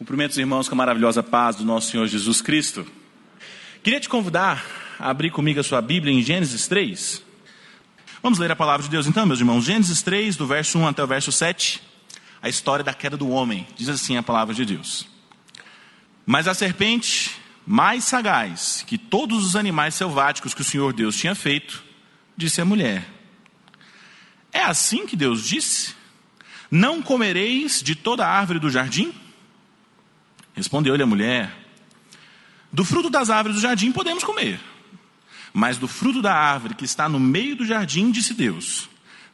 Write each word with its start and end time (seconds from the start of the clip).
Cumprimento 0.00 0.30
os 0.30 0.38
irmãos 0.38 0.66
com 0.66 0.74
a 0.74 0.78
maravilhosa 0.78 1.22
paz 1.22 1.56
do 1.56 1.62
nosso 1.62 1.90
Senhor 1.90 2.06
Jesus 2.06 2.40
Cristo. 2.40 2.86
Queria 3.82 4.00
te 4.00 4.08
convidar 4.08 4.64
a 4.98 5.10
abrir 5.10 5.30
comigo 5.30 5.60
a 5.60 5.62
sua 5.62 5.82
Bíblia 5.82 6.10
em 6.10 6.22
Gênesis 6.22 6.66
3. 6.66 7.22
Vamos 8.22 8.38
ler 8.38 8.50
a 8.50 8.56
palavra 8.56 8.82
de 8.82 8.88
Deus 8.88 9.06
então, 9.06 9.26
meus 9.26 9.40
irmãos. 9.40 9.62
Gênesis 9.62 10.00
3, 10.00 10.38
do 10.38 10.46
verso 10.46 10.78
1 10.78 10.86
até 10.86 11.04
o 11.04 11.06
verso 11.06 11.30
7. 11.30 11.82
A 12.40 12.48
história 12.48 12.82
da 12.82 12.94
queda 12.94 13.14
do 13.14 13.28
homem. 13.28 13.68
Diz 13.76 13.90
assim 13.90 14.16
a 14.16 14.22
palavra 14.22 14.54
de 14.54 14.64
Deus. 14.64 15.06
Mas 16.24 16.48
a 16.48 16.54
serpente, 16.54 17.32
mais 17.66 18.04
sagaz 18.04 18.82
que 18.86 18.96
todos 18.96 19.44
os 19.44 19.54
animais 19.54 19.94
selváticos 19.94 20.54
que 20.54 20.62
o 20.62 20.64
Senhor 20.64 20.94
Deus 20.94 21.14
tinha 21.14 21.34
feito, 21.34 21.84
disse 22.34 22.58
à 22.58 22.64
mulher: 22.64 23.06
É 24.50 24.62
assim 24.62 25.06
que 25.06 25.14
Deus 25.14 25.46
disse? 25.46 25.94
Não 26.70 27.02
comereis 27.02 27.82
de 27.82 27.94
toda 27.94 28.26
árvore 28.26 28.58
do 28.58 28.70
jardim? 28.70 29.12
Respondeu-lhe 30.54 31.02
a 31.02 31.06
mulher: 31.06 31.52
Do 32.72 32.84
fruto 32.84 33.10
das 33.10 33.30
árvores 33.30 33.56
do 33.56 33.62
jardim 33.62 33.92
podemos 33.92 34.24
comer, 34.24 34.60
mas 35.52 35.78
do 35.78 35.88
fruto 35.88 36.22
da 36.22 36.34
árvore 36.34 36.74
que 36.74 36.84
está 36.84 37.08
no 37.08 37.20
meio 37.20 37.56
do 37.56 37.64
jardim, 37.64 38.10
disse 38.10 38.34
Deus: 38.34 38.88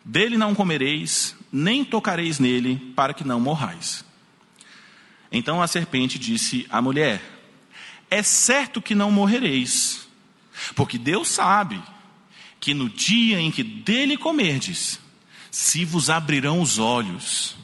Dele 0.04 0.36
não 0.36 0.54
comereis, 0.54 1.34
nem 1.50 1.84
tocareis 1.84 2.38
nele, 2.38 2.92
para 2.94 3.12
que 3.12 3.24
não 3.24 3.40
morrais. 3.40 4.04
Então 5.30 5.60
a 5.60 5.66
serpente 5.66 6.18
disse 6.18 6.66
à 6.70 6.80
mulher: 6.80 7.20
É 8.10 8.22
certo 8.22 8.80
que 8.80 8.94
não 8.94 9.10
morrereis, 9.10 10.08
porque 10.74 10.96
Deus 10.96 11.28
sabe 11.28 11.82
que 12.60 12.72
no 12.72 12.88
dia 12.88 13.40
em 13.40 13.50
que 13.50 13.62
dele 13.62 14.16
comerdes, 14.16 14.98
se 15.50 15.84
vos 15.84 16.10
abrirão 16.10 16.60
os 16.60 16.78
olhos, 16.78 17.56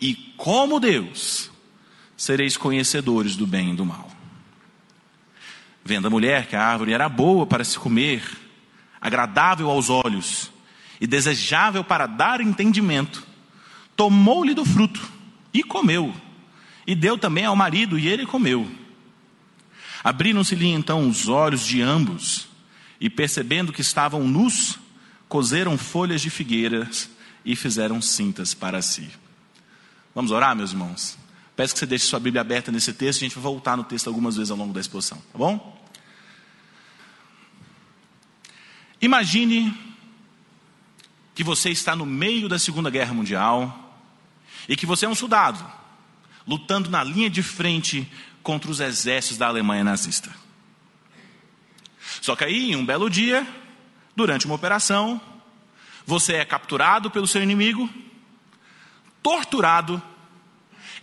e 0.00 0.14
como 0.36 0.78
Deus, 0.78 1.50
sereis 2.16 2.56
conhecedores 2.56 3.36
do 3.36 3.46
bem 3.46 3.72
e 3.72 3.76
do 3.76 3.84
mal. 3.84 4.10
Vendo 5.84 6.06
a 6.06 6.10
mulher 6.10 6.46
que 6.46 6.56
a 6.56 6.64
árvore 6.64 6.92
era 6.92 7.08
boa 7.08 7.46
para 7.46 7.62
se 7.62 7.78
comer, 7.78 8.22
agradável 9.00 9.70
aos 9.70 9.90
olhos 9.90 10.50
e 11.00 11.06
desejável 11.06 11.84
para 11.84 12.06
dar 12.06 12.40
entendimento, 12.40 13.24
tomou-lhe 13.94 14.54
do 14.54 14.64
fruto 14.64 15.00
e 15.52 15.62
comeu, 15.62 16.14
e 16.86 16.94
deu 16.94 17.16
também 17.16 17.44
ao 17.44 17.54
marido, 17.54 17.98
e 17.98 18.08
ele 18.08 18.26
comeu. 18.26 18.68
Abriram-se-lhe 20.02 20.66
então 20.66 21.08
os 21.08 21.28
olhos 21.28 21.64
de 21.64 21.82
ambos, 21.82 22.48
e 23.00 23.10
percebendo 23.10 23.72
que 23.72 23.80
estavam 23.80 24.26
nus, 24.26 24.78
cozeram 25.28 25.76
folhas 25.76 26.20
de 26.20 26.30
figueiras 26.30 27.10
e 27.44 27.54
fizeram 27.54 28.00
cintas 28.00 28.54
para 28.54 28.80
si. 28.80 29.08
Vamos 30.14 30.30
orar, 30.30 30.56
meus 30.56 30.72
irmãos? 30.72 31.18
Peço 31.56 31.72
que 31.72 31.80
você 31.80 31.86
deixe 31.86 32.04
sua 32.04 32.20
Bíblia 32.20 32.42
aberta 32.42 32.70
nesse 32.70 32.92
texto, 32.92 33.20
a 33.20 33.24
gente 33.24 33.34
vai 33.34 33.42
voltar 33.42 33.76
no 33.76 33.84
texto 33.84 34.08
algumas 34.08 34.36
vezes 34.36 34.50
ao 34.50 34.58
longo 34.58 34.74
da 34.74 34.80
exposição, 34.80 35.16
tá 35.32 35.38
bom? 35.38 35.82
Imagine 39.00 39.74
que 41.34 41.42
você 41.42 41.70
está 41.70 41.96
no 41.96 42.04
meio 42.04 42.48
da 42.48 42.58
Segunda 42.58 42.90
Guerra 42.90 43.14
Mundial 43.14 43.94
e 44.68 44.76
que 44.76 44.84
você 44.84 45.06
é 45.06 45.08
um 45.08 45.14
soldado 45.14 45.64
lutando 46.46 46.90
na 46.90 47.02
linha 47.02 47.28
de 47.28 47.42
frente 47.42 48.10
contra 48.42 48.70
os 48.70 48.78
exércitos 48.78 49.38
da 49.38 49.48
Alemanha 49.48 49.82
nazista. 49.82 50.30
Só 52.20 52.36
que 52.36 52.44
aí, 52.44 52.72
em 52.72 52.76
um 52.76 52.84
belo 52.84 53.10
dia, 53.10 53.46
durante 54.14 54.46
uma 54.46 54.54
operação, 54.54 55.20
você 56.04 56.34
é 56.34 56.44
capturado 56.44 57.10
pelo 57.10 57.26
seu 57.26 57.42
inimigo, 57.42 57.90
torturado 59.22 60.00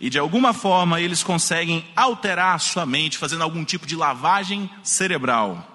e 0.00 0.10
de 0.10 0.18
alguma 0.18 0.52
forma 0.52 1.00
eles 1.00 1.22
conseguem 1.22 1.86
alterar 1.94 2.54
a 2.54 2.58
sua 2.58 2.84
mente, 2.84 3.18
fazendo 3.18 3.42
algum 3.42 3.64
tipo 3.64 3.86
de 3.86 3.96
lavagem 3.96 4.68
cerebral. 4.82 5.70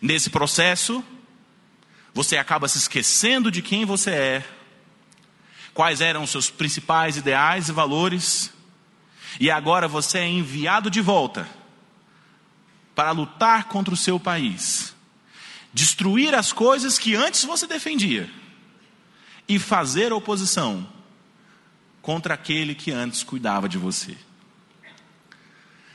Nesse 0.00 0.30
processo, 0.30 1.04
você 2.12 2.36
acaba 2.36 2.68
se 2.68 2.78
esquecendo 2.78 3.50
de 3.50 3.62
quem 3.62 3.84
você 3.84 4.10
é, 4.10 4.44
quais 5.72 6.00
eram 6.00 6.22
os 6.22 6.30
seus 6.30 6.50
principais 6.50 7.16
ideais 7.16 7.68
e 7.68 7.72
valores, 7.72 8.52
e 9.40 9.50
agora 9.50 9.88
você 9.88 10.18
é 10.18 10.28
enviado 10.28 10.90
de 10.90 11.00
volta 11.00 11.48
para 12.94 13.10
lutar 13.10 13.64
contra 13.64 13.92
o 13.92 13.96
seu 13.96 14.20
país, 14.20 14.94
destruir 15.72 16.34
as 16.34 16.52
coisas 16.52 16.98
que 16.98 17.16
antes 17.16 17.44
você 17.44 17.66
defendia 17.66 18.30
e 19.48 19.58
fazer 19.58 20.12
oposição 20.12 20.93
contra 22.04 22.34
aquele 22.34 22.74
que 22.74 22.92
antes 22.92 23.22
cuidava 23.22 23.66
de 23.66 23.78
você. 23.78 24.14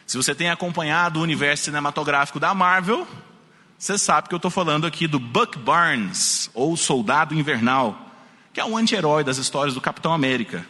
Se 0.07 0.17
você 0.17 0.33
tem 0.33 0.49
acompanhado 0.49 1.19
o 1.19 1.21
universo 1.23 1.65
cinematográfico 1.65 2.39
da 2.39 2.51
Marvel, 2.51 3.07
você 3.77 3.95
sabe 3.95 4.27
que 4.27 4.33
eu 4.33 4.39
estou 4.39 4.49
falando 4.49 4.87
aqui 4.87 5.05
do 5.05 5.19
Buck 5.19 5.59
Barnes, 5.59 6.49
ou 6.55 6.75
Soldado 6.75 7.35
Invernal, 7.35 8.11
que 8.51 8.59
é 8.59 8.65
um 8.65 8.75
anti-herói 8.75 9.23
das 9.23 9.37
histórias 9.37 9.75
do 9.75 9.81
Capitão 9.81 10.11
América. 10.11 10.65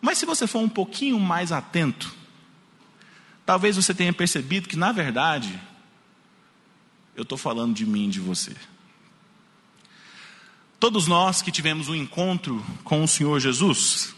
Mas 0.00 0.16
se 0.16 0.24
você 0.24 0.46
for 0.46 0.60
um 0.60 0.70
pouquinho 0.70 1.20
mais 1.20 1.52
atento, 1.52 2.14
talvez 3.44 3.76
você 3.76 3.92
tenha 3.92 4.12
percebido 4.12 4.70
que, 4.70 4.76
na 4.76 4.90
verdade, 4.90 5.60
eu 7.14 7.24
estou 7.24 7.36
falando 7.36 7.74
de 7.74 7.84
mim 7.84 8.06
e 8.06 8.12
de 8.12 8.20
você. 8.20 8.56
Todos 10.82 11.06
nós 11.06 11.40
que 11.40 11.52
tivemos 11.52 11.88
um 11.88 11.94
encontro 11.94 12.60
com 12.82 13.04
o 13.04 13.06
Senhor 13.06 13.38
Jesus, 13.38 14.16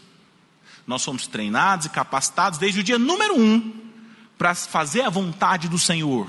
nós 0.87 1.03
somos 1.03 1.27
treinados 1.27 1.85
e 1.85 1.89
capacitados 1.89 2.57
desde 2.57 2.79
o 2.79 2.83
dia 2.83 2.97
número 2.97 3.39
um 3.39 3.71
para 4.35 4.55
fazer 4.55 5.03
a 5.03 5.09
vontade 5.11 5.69
do 5.69 5.77
Senhor, 5.77 6.27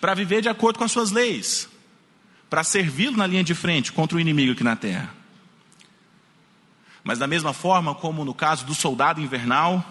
para 0.00 0.14
viver 0.14 0.42
de 0.42 0.48
acordo 0.48 0.78
com 0.78 0.84
as 0.84 0.92
suas 0.92 1.10
leis, 1.10 1.68
para 2.48 2.62
servi-lo 2.62 3.16
na 3.16 3.26
linha 3.26 3.42
de 3.42 3.52
frente 3.52 3.90
contra 3.90 4.16
o 4.16 4.20
inimigo 4.20 4.52
aqui 4.52 4.62
na 4.62 4.76
terra. 4.76 5.12
Mas 7.02 7.18
da 7.18 7.26
mesma 7.26 7.52
forma 7.52 7.96
como 7.96 8.24
no 8.24 8.34
caso 8.34 8.64
do 8.64 8.76
soldado 8.76 9.20
invernal, 9.20 9.84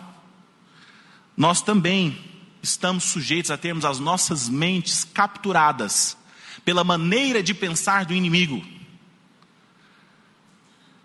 nós 1.35 1.61
também 1.61 2.17
estamos 2.63 3.03
sujeitos 3.03 3.51
a 3.51 3.57
termos 3.57 3.83
as 3.83 3.99
nossas 3.99 4.47
mentes 4.47 5.03
capturadas 5.03 6.15
pela 6.63 6.85
maneira 6.85 7.43
de 7.43 7.53
pensar 7.53 8.05
do 8.05 8.13
inimigo 8.13 8.76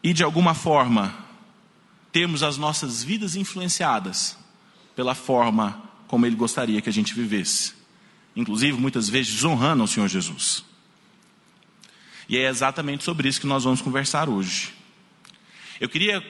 e 0.02 0.12
de 0.12 0.22
alguma 0.22 0.54
forma 0.54 1.14
termos 2.10 2.42
as 2.42 2.56
nossas 2.56 3.02
vidas 3.02 3.36
influenciadas 3.36 4.36
pela 4.94 5.14
forma 5.14 5.82
como 6.06 6.26
ele 6.26 6.36
gostaria 6.36 6.82
que 6.82 6.88
a 6.88 6.92
gente 6.92 7.14
vivesse, 7.14 7.72
inclusive 8.36 8.78
muitas 8.78 9.08
vezes 9.08 9.32
desonrando 9.32 9.82
ao 9.82 9.86
Senhor 9.86 10.08
Jesus. 10.08 10.64
E 12.28 12.36
é 12.36 12.48
exatamente 12.48 13.04
sobre 13.04 13.28
isso 13.28 13.40
que 13.40 13.46
nós 13.46 13.64
vamos 13.64 13.80
conversar 13.80 14.28
hoje. 14.28 14.74
Eu 15.80 15.88
queria 15.88 16.22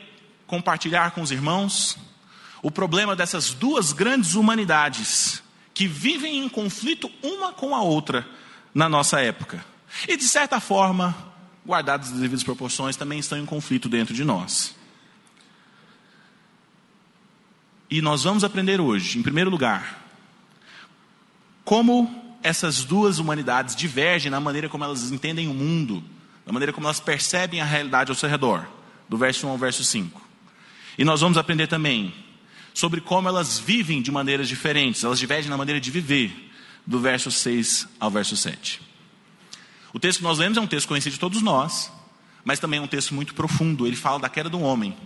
compartilhar 0.46 1.10
com 1.12 1.22
os 1.22 1.30
irmãos 1.30 1.98
o 2.62 2.70
problema 2.70 3.16
dessas 3.16 3.52
duas 3.52 3.92
grandes 3.92 4.34
humanidades 4.34 5.42
que 5.74 5.86
vivem 5.86 6.38
em 6.38 6.48
conflito 6.48 7.10
uma 7.22 7.52
com 7.52 7.74
a 7.74 7.82
outra 7.82 8.26
na 8.74 8.88
nossa 8.88 9.20
época. 9.20 9.64
E 10.06 10.16
de 10.16 10.24
certa 10.24 10.60
forma, 10.60 11.31
guardadas 11.66 12.12
as 12.12 12.18
devidas 12.18 12.42
proporções, 12.42 12.96
também 12.96 13.18
estão 13.18 13.38
em 13.38 13.46
conflito 13.46 13.88
dentro 13.88 14.14
de 14.14 14.24
nós. 14.24 14.74
E 17.90 18.00
nós 18.00 18.24
vamos 18.24 18.42
aprender 18.42 18.80
hoje, 18.80 19.18
em 19.18 19.22
primeiro 19.22 19.50
lugar, 19.50 20.02
como 21.64 22.36
essas 22.42 22.84
duas 22.84 23.18
humanidades 23.18 23.76
divergem 23.76 24.30
na 24.30 24.40
maneira 24.40 24.68
como 24.68 24.82
elas 24.82 25.12
entendem 25.12 25.46
o 25.46 25.54
mundo, 25.54 26.02
na 26.44 26.52
maneira 26.52 26.72
como 26.72 26.86
elas 26.86 27.00
percebem 27.00 27.60
a 27.60 27.64
realidade 27.64 28.10
ao 28.10 28.16
seu 28.16 28.28
redor, 28.28 28.66
do 29.08 29.16
verso 29.16 29.46
1 29.46 29.50
ao 29.50 29.58
verso 29.58 29.84
5. 29.84 30.20
E 30.98 31.04
nós 31.04 31.20
vamos 31.20 31.38
aprender 31.38 31.66
também 31.66 32.12
sobre 32.74 33.00
como 33.00 33.28
elas 33.28 33.58
vivem 33.58 34.02
de 34.02 34.10
maneiras 34.10 34.48
diferentes, 34.48 35.04
elas 35.04 35.18
divergem 35.18 35.50
na 35.50 35.56
maneira 35.56 35.80
de 35.80 35.90
viver, 35.90 36.50
do 36.86 36.98
verso 36.98 37.30
6 37.30 37.88
ao 38.00 38.10
verso 38.10 38.36
7. 38.36 38.91
O 39.92 39.98
texto 39.98 40.18
que 40.18 40.24
nós 40.24 40.38
lemos 40.38 40.56
é 40.56 40.60
um 40.60 40.66
texto 40.66 40.88
conhecido 40.88 41.12
de 41.12 41.20
todos 41.20 41.42
nós, 41.42 41.92
mas 42.44 42.58
também 42.58 42.78
é 42.80 42.82
um 42.82 42.86
texto 42.86 43.14
muito 43.14 43.34
profundo. 43.34 43.86
Ele 43.86 43.96
fala 43.96 44.18
da 44.18 44.28
queda 44.28 44.48
do 44.48 44.60
homem. 44.60 44.96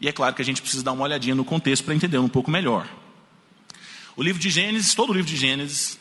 E 0.00 0.08
é 0.08 0.12
claro 0.12 0.34
que 0.34 0.42
a 0.42 0.44
gente 0.44 0.60
precisa 0.60 0.82
dar 0.82 0.92
uma 0.92 1.04
olhadinha 1.04 1.34
no 1.34 1.44
contexto 1.44 1.84
para 1.84 1.94
entender 1.94 2.18
um 2.18 2.28
pouco 2.28 2.50
melhor. 2.50 2.88
O 4.16 4.22
livro 4.22 4.40
de 4.40 4.50
Gênesis, 4.50 4.94
todo 4.94 5.10
o 5.10 5.12
livro 5.12 5.30
de 5.30 5.36
Gênesis, 5.36 5.98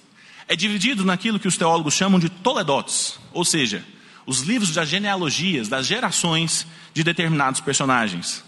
é 0.48 0.56
dividido 0.56 1.04
naquilo 1.04 1.40
que 1.40 1.48
os 1.48 1.58
teólogos 1.58 1.94
chamam 1.94 2.20
de 2.20 2.30
toledotes, 2.30 3.20
ou 3.32 3.44
seja, 3.44 3.84
os 4.26 4.42
livros 4.42 4.72
das 4.72 4.88
genealogias, 4.88 5.68
das 5.68 5.86
gerações 5.86 6.66
de 6.94 7.04
determinados 7.04 7.60
personagens. 7.60 8.44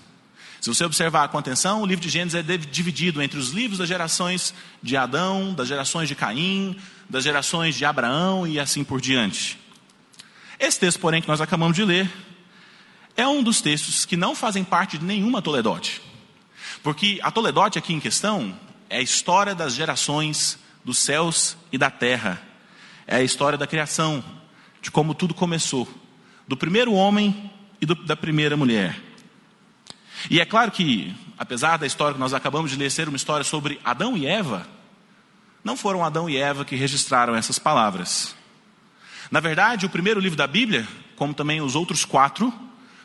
Se 0.61 0.69
você 0.69 0.83
observar 0.83 1.27
com 1.29 1.37
atenção, 1.37 1.81
o 1.81 1.85
livro 1.85 2.03
de 2.03 2.09
Gênesis 2.09 2.39
é 2.47 2.57
dividido 2.57 3.21
entre 3.21 3.37
os 3.37 3.49
livros 3.49 3.77
das 3.77 3.87
gerações 3.87 4.53
de 4.81 4.97
Adão, 4.97 5.53
das 5.53 5.67
gerações 5.67 6.07
de 6.07 6.15
Caim, 6.15 6.75
das 7.09 7.23
gerações 7.23 7.75
de 7.75 7.85
Abraão 7.85 8.47
e 8.47 8.59
assim 8.59 8.83
por 8.83 8.99
diante. 8.99 9.64
Esse 10.59 10.79
texto, 10.79 10.99
porém, 10.99 11.21
que 11.21 11.27
nós 11.27 11.41
acabamos 11.41 11.75
de 11.75 11.83
ler, 11.83 12.11
é 13.15 13.27
um 13.27 13.41
dos 13.41 13.61
textos 13.61 14.05
que 14.05 14.17
não 14.17 14.35
fazem 14.35 14.63
parte 14.63 14.97
de 14.97 15.05
nenhuma 15.05 15.41
Toledote. 15.41 16.01
Porque 16.83 17.19
a 17.23 17.31
Toledote 17.31 17.77
aqui 17.77 17.93
em 17.93 17.99
questão 17.99 18.57
é 18.89 18.97
a 18.97 19.01
história 19.01 19.55
das 19.55 19.73
gerações 19.73 20.59
dos 20.83 20.97
céus 20.97 21.57
e 21.71 21.77
da 21.77 21.89
terra. 21.89 22.41
É 23.07 23.17
a 23.17 23.23
história 23.23 23.57
da 23.57 23.67
criação, 23.67 24.23
de 24.81 24.91
como 24.91 25.13
tudo 25.13 25.33
começou, 25.33 25.87
do 26.47 26.55
primeiro 26.55 26.93
homem 26.93 27.51
e 27.81 27.85
do, 27.85 27.95
da 27.95 28.15
primeira 28.15 28.55
mulher. 28.55 28.99
E 30.29 30.39
é 30.39 30.45
claro 30.45 30.71
que, 30.71 31.13
apesar 31.37 31.77
da 31.77 31.85
história 31.85 32.13
que 32.13 32.19
nós 32.19 32.33
acabamos 32.33 32.71
de 32.71 32.77
ler 32.77 32.91
ser 32.91 33.07
uma 33.07 33.17
história 33.17 33.43
sobre 33.43 33.79
Adão 33.83 34.15
e 34.15 34.25
Eva, 34.25 34.67
não 35.63 35.75
foram 35.75 36.03
Adão 36.03 36.29
e 36.29 36.37
Eva 36.37 36.63
que 36.63 36.75
registraram 36.75 37.35
essas 37.35 37.57
palavras. 37.57 38.35
Na 39.31 39.39
verdade, 39.39 39.85
o 39.85 39.89
primeiro 39.89 40.19
livro 40.19 40.37
da 40.37 40.47
Bíblia, 40.47 40.87
como 41.15 41.33
também 41.33 41.61
os 41.61 41.75
outros 41.75 42.05
quatro, 42.05 42.53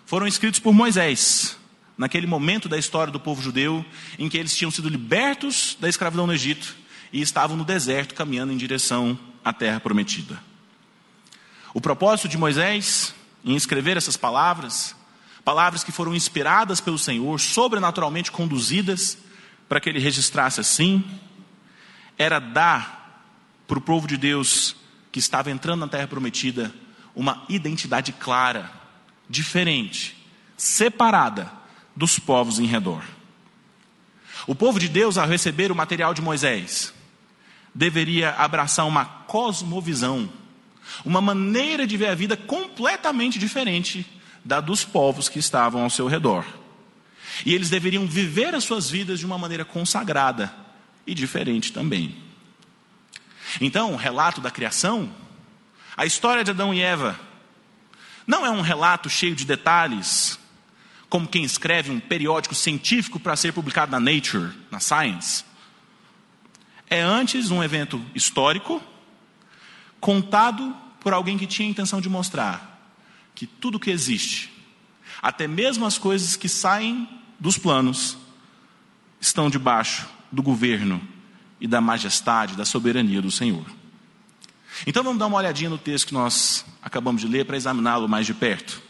foram 0.05 0.27
escritos 0.27 0.61
por 0.61 0.73
Moisés, 0.75 1.57
naquele 1.97 2.27
momento 2.27 2.69
da 2.69 2.79
história 2.79 3.13
do 3.13 3.21
povo 3.21 3.43
judeu, 3.43 3.85
em 4.19 4.29
que 4.29 4.37
eles 4.37 4.57
tinham 4.57 4.71
sido 4.71 4.89
libertos 4.89 5.77
da 5.81 5.89
escravidão 5.89 6.27
no 6.27 6.33
Egito 6.33 6.75
e 7.13 7.21
estavam 7.21 7.57
no 7.57 7.65
deserto 7.65 8.15
caminhando 8.15 8.53
em 8.53 8.57
direção 8.57 9.19
à 9.45 9.53
terra 9.53 9.81
prometida. 9.81 10.41
O 11.73 11.81
propósito 11.81 12.29
de 12.29 12.37
Moisés 12.37 13.15
em 13.45 13.55
escrever 13.55 13.97
essas 13.97 14.17
palavras, 14.17 14.95
palavras 15.45 15.83
que 15.83 15.93
foram 15.93 16.15
inspiradas 16.15 16.81
pelo 16.81 16.99
Senhor, 16.99 17.39
sobrenaturalmente 17.39 18.31
conduzidas 18.31 19.19
para 19.69 19.81
que 19.81 19.89
ele 19.89 19.99
registrasse 19.99 20.61
assim, 20.61 21.05
era 22.19 22.39
dar 22.39 23.25
para 23.67 23.79
o 23.79 23.83
povo 23.83 24.07
de 24.07 24.17
Deus 24.17 24.77
que 25.13 25.19
estava 25.19 25.51
entrando 25.51 25.81
na 25.81 25.89
terra 25.89 26.07
prometida 26.07 26.73
uma 27.15 27.45
identidade 27.49 28.13
clara, 28.13 28.71
diferente, 29.29 30.17
separada 30.57 31.51
dos 31.97 32.19
povos 32.19 32.59
em 32.59 32.67
redor. 32.67 33.03
O 34.47 34.55
povo 34.55 34.79
de 34.79 34.89
Deus, 34.89 35.19
ao 35.19 35.27
receber 35.27 35.71
o 35.71 35.75
material 35.75 36.15
de 36.15 36.23
Moisés, 36.23 36.95
deveria 37.75 38.31
abraçar 38.31 38.87
uma 38.87 39.05
cosmovisão, 39.05 40.31
uma 41.05 41.21
maneira 41.21 41.87
de 41.87 41.97
ver 41.97 42.09
a 42.09 42.15
vida 42.15 42.37
completamente 42.37 43.39
diferente 43.39 44.07
da 44.45 44.61
dos 44.61 44.85
povos 44.85 45.29
que 45.29 45.39
estavam 45.39 45.83
ao 45.83 45.91
seu 45.91 46.07
redor. 46.07 46.45
E 47.45 47.55
eles 47.55 47.71
deveriam 47.71 48.07
viver 48.07 48.55
as 48.55 48.65
suas 48.65 48.91
vidas 48.91 49.19
de 49.19 49.27
uma 49.27 49.39
maneira 49.39 49.65
consagrada 49.65 50.53
e 51.07 51.15
diferente 51.15 51.73
também. 51.73 52.30
Então, 53.59 53.93
o 53.93 53.97
relato 53.97 54.41
da 54.41 54.51
criação, 54.51 55.11
a 55.97 56.05
história 56.05 56.45
de 56.45 56.51
Adão 56.51 56.75
e 56.75 56.81
Eva, 56.81 57.19
não 58.27 58.45
é 58.45 58.51
um 58.51 58.61
relato 58.61 59.09
cheio 59.09 59.35
de 59.35 59.45
detalhes, 59.45 60.39
como 61.09 61.27
quem 61.27 61.43
escreve 61.43 61.91
um 61.91 61.99
periódico 61.99 62.55
científico 62.55 63.19
para 63.19 63.35
ser 63.35 63.53
publicado 63.53 63.91
na 63.91 63.99
Nature, 63.99 64.53
na 64.71 64.79
Science. 64.79 65.45
É 66.89 67.01
antes 67.01 67.51
um 67.51 67.63
evento 67.63 68.05
histórico, 68.15 68.83
contado 69.99 70.77
por 71.01 71.13
alguém 71.13 71.39
que 71.39 71.47
tinha 71.47 71.67
a 71.69 71.71
intenção 71.71 72.01
de 72.01 72.09
mostrar 72.09 72.71
que 73.35 73.47
tudo 73.47 73.81
que 73.81 73.91
existe, 73.91 74.53
até 75.23 75.49
mesmo 75.49 75.87
as 75.87 75.99
coisas 75.99 76.37
que 76.37 76.49
saem 76.49 77.09
dos 77.39 77.57
planos, 77.57 78.19
estão 79.21 79.51
debaixo 79.51 80.09
do 80.31 80.43
governo 80.43 81.01
e 81.61 81.67
da 81.67 81.81
majestade, 81.81 82.57
da 82.57 82.65
soberania 82.65 83.21
do 83.21 83.31
Senhor. 83.31 83.65
Então 84.87 85.03
vamos 85.03 85.19
dar 85.19 85.27
uma 85.27 85.37
olhadinha 85.37 85.69
no 85.69 85.79
texto 85.79 86.09
que 86.09 86.15
nós 86.15 86.65
acabamos 86.81 87.21
de 87.21 87.29
ler 87.29 87.45
para 87.45 87.57
examiná-lo 87.57 88.09
mais 88.09 88.27
de 88.27 88.33
perto. 88.33 88.81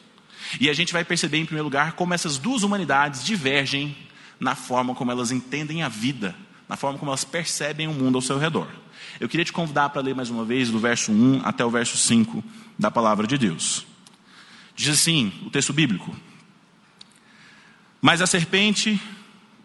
E 0.61 0.69
a 0.69 0.73
gente 0.73 0.93
vai 0.93 1.05
perceber, 1.05 1.39
em 1.39 1.45
primeiro 1.45 1.65
lugar, 1.65 1.93
como 1.93 2.15
essas 2.15 2.39
duas 2.39 2.63
humanidades 2.63 3.25
divergem 3.25 3.97
na 4.39 4.55
forma 4.55 4.95
como 4.95 5.11
elas 5.11 5.31
entendem 5.31 5.83
a 5.83 5.89
vida, 5.89 6.35
na 6.69 6.77
forma 6.77 6.99
como 6.99 7.11
elas 7.11 7.25
percebem 7.25 7.87
o 7.89 7.93
mundo 7.93 8.17
ao 8.17 8.23
seu 8.23 8.39
redor. 8.39 8.69
Eu 9.19 9.29
queria 9.29 9.45
te 9.45 9.53
convidar 9.53 9.91
para 9.91 10.01
ler 10.01 10.15
mais 10.15 10.31
uma 10.31 10.45
vez 10.45 10.71
do 10.71 10.79
verso 10.79 11.13
1 11.13 11.43
até 11.45 11.65
o 11.65 11.71
verso 11.71 11.97
5 11.97 12.43
da 12.79 12.91
palavra 12.91 13.27
de 13.27 13.37
Deus. 13.37 13.87
Diz 14.75 14.89
assim 14.89 15.33
o 15.45 15.51
texto 15.51 15.73
bíblico: 15.73 16.15
Mas 18.01 18.23
a 18.23 18.27
serpente 18.27 19.01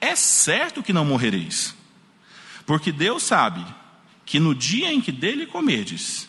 é 0.00 0.14
certo 0.14 0.82
que 0.82 0.92
não 0.92 1.04
morrereis, 1.04 1.74
porque 2.66 2.92
Deus 2.92 3.22
sabe 3.22 3.64
que 4.24 4.38
no 4.38 4.54
dia 4.54 4.92
em 4.92 5.00
que 5.00 5.10
dele 5.10 5.46
comerdes, 5.46 6.28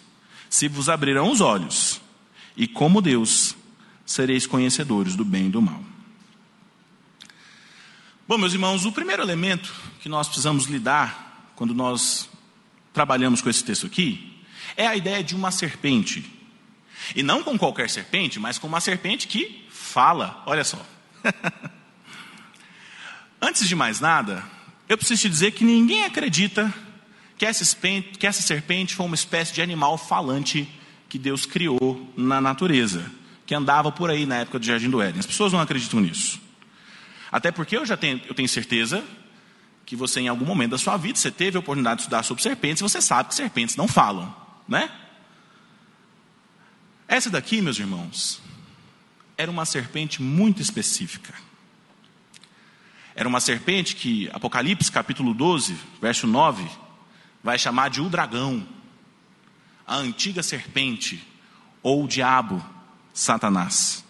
se 0.49 0.67
vos 0.67 0.89
abrirão 0.89 1.31
os 1.31 1.41
olhos, 1.41 2.01
e 2.55 2.67
como 2.67 3.01
Deus, 3.01 3.55
sereis 4.05 4.47
conhecedores 4.47 5.15
do 5.15 5.23
bem 5.23 5.47
e 5.47 5.49
do 5.49 5.61
mal. 5.61 5.83
Bom, 8.27 8.37
meus 8.37 8.53
irmãos, 8.53 8.85
o 8.85 8.91
primeiro 8.91 9.21
elemento 9.21 9.73
que 10.01 10.09
nós 10.09 10.27
precisamos 10.27 10.65
lidar 10.65 11.51
quando 11.55 11.73
nós 11.73 12.29
trabalhamos 12.93 13.41
com 13.41 13.49
esse 13.49 13.63
texto 13.63 13.85
aqui 13.85 14.43
é 14.77 14.87
a 14.87 14.95
ideia 14.95 15.23
de 15.23 15.35
uma 15.35 15.51
serpente. 15.51 16.25
E 17.15 17.23
não 17.23 17.43
com 17.43 17.57
qualquer 17.57 17.89
serpente, 17.89 18.39
mas 18.39 18.57
com 18.57 18.67
uma 18.67 18.79
serpente 18.79 19.27
que 19.27 19.65
fala. 19.69 20.43
Olha 20.45 20.63
só. 20.63 20.85
Antes 23.41 23.67
de 23.67 23.75
mais 23.75 23.99
nada, 23.99 24.43
eu 24.87 24.97
preciso 24.97 25.21
te 25.21 25.29
dizer 25.29 25.51
que 25.51 25.63
ninguém 25.63 26.03
acredita 26.03 26.73
que 27.37 27.45
essa, 27.45 27.63
serpente, 27.63 28.17
que 28.17 28.27
essa 28.27 28.41
serpente 28.41 28.95
foi 28.95 29.05
uma 29.05 29.15
espécie 29.15 29.53
de 29.53 29.61
animal 29.61 29.97
falante 29.97 30.67
que 31.07 31.17
Deus 31.17 31.45
criou 31.45 32.11
na 32.17 32.41
natureza, 32.41 33.09
que 33.45 33.55
andava 33.55 33.91
por 33.91 34.09
aí 34.09 34.25
na 34.25 34.37
época 34.37 34.59
do 34.59 34.65
Jardim 34.65 34.89
do 34.89 35.01
Éden. 35.01 35.19
As 35.19 35.25
pessoas 35.25 35.53
não 35.53 35.59
acreditam 35.59 35.99
nisso. 35.99 36.39
Até 37.31 37.51
porque 37.51 37.77
eu 37.77 37.85
já 37.85 37.95
tenho, 37.95 38.21
eu 38.27 38.35
tenho 38.35 38.49
certeza 38.49 39.03
que 39.85 39.95
você, 39.95 40.19
em 40.19 40.27
algum 40.27 40.45
momento 40.45 40.71
da 40.71 40.77
sua 40.77 40.97
vida, 40.97 41.17
você 41.17 41.31
teve 41.31 41.57
a 41.57 41.59
oportunidade 41.59 41.97
de 41.97 42.01
estudar 42.03 42.23
sobre 42.23 42.43
serpentes, 42.43 42.81
e 42.81 42.83
você 42.83 43.01
sabe 43.01 43.29
que 43.29 43.35
serpentes 43.35 43.75
não 43.75 43.87
falam, 43.87 44.35
né? 44.67 44.91
Essa 47.07 47.29
daqui, 47.29 47.59
meus 47.59 47.79
irmãos, 47.79 48.39
era 49.35 49.49
uma 49.49 49.65
serpente 49.65 50.21
muito 50.21 50.61
específica. 50.61 51.33
Era 53.19 53.27
uma 53.27 53.41
serpente 53.41 53.97
que 53.97 54.29
Apocalipse 54.31 54.89
capítulo 54.89 55.33
12, 55.33 55.75
verso 56.01 56.25
9, 56.25 56.65
vai 57.43 57.59
chamar 57.59 57.89
de 57.89 57.99
o 57.99 58.07
dragão, 58.07 58.65
a 59.85 59.97
antiga 59.97 60.41
serpente, 60.41 61.21
ou 61.83 62.05
o 62.05 62.07
diabo, 62.07 62.65
Satanás. 63.13 64.05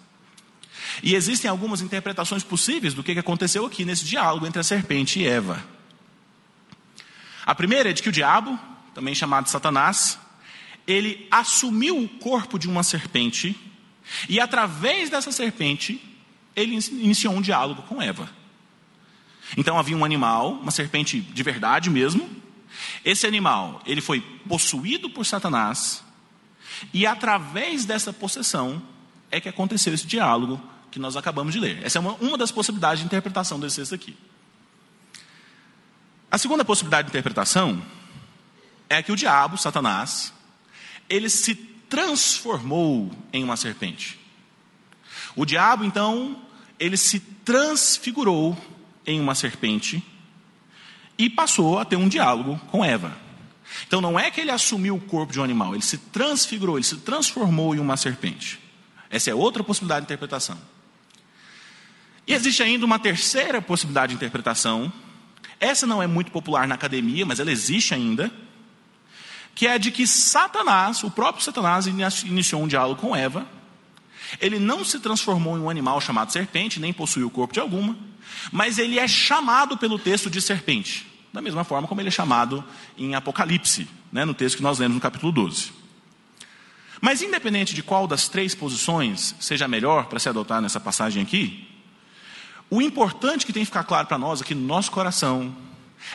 E 1.01 1.15
existem 1.15 1.49
algumas 1.49 1.81
interpretações 1.81 2.43
possíveis 2.43 2.93
do 2.93 3.03
que 3.03 3.17
aconteceu 3.17 3.65
aqui 3.65 3.83
nesse 3.83 4.05
diálogo 4.05 4.45
entre 4.45 4.59
a 4.59 4.63
serpente 4.63 5.19
e 5.19 5.27
Eva. 5.27 5.65
A 7.47 7.55
primeira 7.55 7.89
é 7.89 7.93
de 7.93 8.03
que 8.03 8.09
o 8.09 8.11
diabo, 8.11 8.59
também 8.93 9.15
chamado 9.15 9.49
Satanás, 9.49 10.19
ele 10.85 11.27
assumiu 11.31 11.99
o 11.99 12.07
corpo 12.07 12.59
de 12.59 12.69
uma 12.69 12.83
serpente 12.83 13.57
e 14.29 14.39
através 14.39 15.09
dessa 15.09 15.31
serpente 15.31 15.99
ele 16.55 16.77
iniciou 16.91 17.33
um 17.33 17.41
diálogo 17.41 17.81
com 17.81 17.99
Eva. 17.99 18.37
Então 19.57 19.77
havia 19.77 19.95
um 19.95 20.05
animal, 20.05 20.53
uma 20.53 20.71
serpente 20.71 21.19
de 21.19 21.43
verdade 21.43 21.89
mesmo. 21.89 22.29
Esse 23.03 23.25
animal, 23.25 23.81
ele 23.85 24.01
foi 24.01 24.21
possuído 24.47 25.09
por 25.09 25.25
Satanás, 25.25 26.03
e 26.93 27.05
através 27.05 27.85
dessa 27.85 28.13
possessão 28.13 28.81
é 29.31 29.39
que 29.39 29.49
aconteceu 29.49 29.93
esse 29.93 30.07
diálogo 30.07 30.61
que 30.91 30.99
nós 30.99 31.15
acabamos 31.15 31.53
de 31.53 31.59
ler. 31.59 31.83
Essa 31.83 31.99
é 31.99 32.01
uma, 32.01 32.13
uma 32.15 32.37
das 32.37 32.51
possibilidades 32.51 32.99
de 32.99 33.05
interpretação 33.05 33.59
desse 33.59 33.77
texto 33.77 33.95
aqui. 33.95 34.15
A 36.31 36.37
segunda 36.37 36.63
possibilidade 36.63 37.07
de 37.07 37.11
interpretação 37.11 37.81
é 38.87 39.01
que 39.01 39.11
o 39.11 39.15
diabo, 39.15 39.57
Satanás, 39.57 40.33
ele 41.07 41.29
se 41.29 41.55
transformou 41.55 43.11
em 43.33 43.43
uma 43.43 43.57
serpente. 43.57 44.19
O 45.35 45.45
diabo, 45.45 45.83
então, 45.83 46.41
ele 46.79 46.97
se 46.97 47.19
transfigurou 47.19 48.57
em 49.09 49.19
uma 49.19 49.35
serpente 49.35 50.03
e 51.17 51.29
passou 51.29 51.79
a 51.79 51.85
ter 51.85 51.95
um 51.95 52.07
diálogo 52.07 52.59
com 52.71 52.83
Eva. 52.83 53.15
Então 53.87 54.01
não 54.01 54.19
é 54.19 54.31
que 54.31 54.41
ele 54.41 54.51
assumiu 54.51 54.95
o 54.95 55.01
corpo 55.01 55.33
de 55.33 55.39
um 55.39 55.43
animal, 55.43 55.73
ele 55.73 55.83
se 55.83 55.97
transfigurou, 55.97 56.77
ele 56.77 56.85
se 56.85 56.97
transformou 56.97 57.75
em 57.75 57.79
uma 57.79 57.97
serpente. 57.97 58.59
Essa 59.09 59.31
é 59.31 59.35
outra 59.35 59.63
possibilidade 59.63 60.05
de 60.05 60.13
interpretação. 60.13 60.57
E 62.25 62.33
existe 62.33 62.61
ainda 62.61 62.85
uma 62.85 62.99
terceira 62.99 63.61
possibilidade 63.61 64.11
de 64.11 64.15
interpretação, 64.15 64.91
Essa 65.59 65.85
não 65.85 66.01
é 66.01 66.07
muito 66.07 66.31
popular 66.31 66.67
na 66.67 66.75
academia, 66.75 67.25
mas 67.25 67.39
ela 67.39 67.51
existe 67.51 67.93
ainda. 67.93 68.31
Que 69.53 69.67
é 69.67 69.77
de 69.77 69.91
que 69.91 70.07
Satanás, 70.07 71.03
o 71.03 71.11
próprio 71.11 71.43
Satanás, 71.43 71.85
iniciou 71.85 72.63
um 72.63 72.67
diálogo 72.67 73.01
com 73.01 73.15
Eva. 73.15 73.45
Ele 74.39 74.59
não 74.59 74.83
se 74.83 74.99
transformou 74.99 75.57
em 75.57 75.61
um 75.61 75.69
animal 75.69 75.99
chamado 75.99 76.31
serpente, 76.31 76.79
nem 76.79 76.93
possuiu 76.93 77.27
o 77.27 77.31
corpo 77.31 77.53
de 77.53 77.59
alguma, 77.59 77.97
mas 78.51 78.77
ele 78.77 78.99
é 78.99 79.07
chamado 79.07 79.77
pelo 79.77 79.97
texto 79.97 80.29
de 80.29 80.41
serpente, 80.41 81.07
da 81.33 81.41
mesma 81.41 81.63
forma 81.63 81.87
como 81.87 82.01
ele 82.01 82.09
é 82.09 82.11
chamado 82.11 82.63
em 82.97 83.15
Apocalipse, 83.15 83.87
né, 84.11 84.25
no 84.25 84.33
texto 84.33 84.57
que 84.57 84.63
nós 84.63 84.79
lemos 84.79 84.95
no 84.95 85.01
capítulo 85.01 85.31
12. 85.31 85.71
Mas 87.01 87.21
independente 87.21 87.73
de 87.73 87.81
qual 87.81 88.05
das 88.05 88.27
três 88.27 88.53
posições 88.53 89.35
seja 89.39 89.67
melhor 89.67 90.07
para 90.07 90.19
se 90.19 90.27
adotar 90.27 90.61
nessa 90.61 90.79
passagem 90.79 91.23
aqui, 91.23 91.67
o 92.69 92.81
importante 92.81 93.45
que 93.45 93.53
tem 93.53 93.61
que 93.61 93.67
ficar 93.67 93.83
claro 93.83 94.07
para 94.07 94.17
nós 94.17 94.41
aqui 94.41 94.53
no 94.53 94.65
nosso 94.65 94.91
coração 94.91 95.55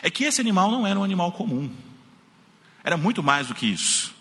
é 0.01 0.09
que 0.09 0.23
esse 0.23 0.39
animal 0.39 0.71
não 0.71 0.87
era 0.87 0.97
um 0.99 1.03
animal 1.03 1.31
comum. 1.31 1.69
Era 2.83 2.97
muito 2.97 3.21
mais 3.21 3.47
do 3.47 3.55
que 3.55 3.65
isso. 3.65 4.13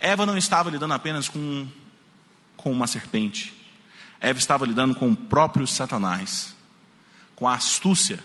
Eva 0.00 0.24
não 0.24 0.36
estava 0.36 0.70
lidando 0.70 0.94
apenas 0.94 1.28
com, 1.28 1.66
com 2.62 2.72
uma 2.72 2.86
serpente. 2.86 3.52
Eva 4.20 4.38
estava 4.38 4.64
lidando 4.64 4.94
com 4.94 5.10
o 5.10 5.16
próprio 5.16 5.66
Satanás, 5.66 6.54
com 7.34 7.48
a 7.48 7.54
astúcia 7.54 8.20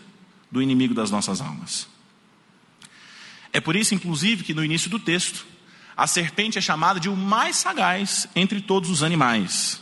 do 0.51 0.62
inimigo 0.62 0.94
das 0.94 1.10
nossas 1.12 1.41
almas. 1.41 1.88
É 3.51 3.60
por 3.60 3.75
isso, 3.75 3.96
inclusive, 3.96 4.44
que 4.44 4.53
no 4.53 4.63
início 4.63 4.89
do 4.89 5.00
texto, 5.00 5.46
a 5.96 6.06
serpente 6.06 6.58
é 6.58 6.62
chamada 6.62 7.00
de 7.00 7.10
o 7.10 7.15
mais 7.17 7.56
sagaz 7.56 8.27
entre 8.36 8.62
todos 8.62 8.89
os 8.89 9.01
animais. 9.01 9.82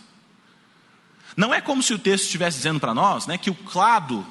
Não 1.36 1.54
é 1.54 1.60
como 1.60 1.84
se 1.84 1.94
o 1.94 2.00
texto 2.00 2.24
estivesse 2.24 2.58
dizendo 2.58 2.80
para 2.80 2.94
nós 2.94 3.28
né, 3.28 3.38
que 3.38 3.50
o 3.50 3.56
clado 3.56 4.26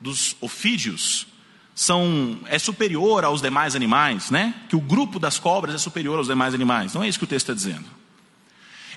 dos 0.00 0.34
ofídeos 0.40 1.28
são, 1.74 2.40
é 2.46 2.58
superior 2.58 3.24
aos 3.24 3.40
demais 3.40 3.76
animais, 3.76 4.30
né? 4.30 4.54
que 4.68 4.74
o 4.74 4.80
grupo 4.80 5.18
das 5.18 5.38
cobras 5.38 5.74
é 5.74 5.78
superior 5.78 6.18
aos 6.18 6.26
demais 6.26 6.54
animais. 6.54 6.92
Não 6.92 7.02
é 7.02 7.08
isso 7.08 7.18
que 7.18 7.24
o 7.24 7.28
texto 7.28 7.50
está 7.50 7.54
dizendo. 7.54 7.86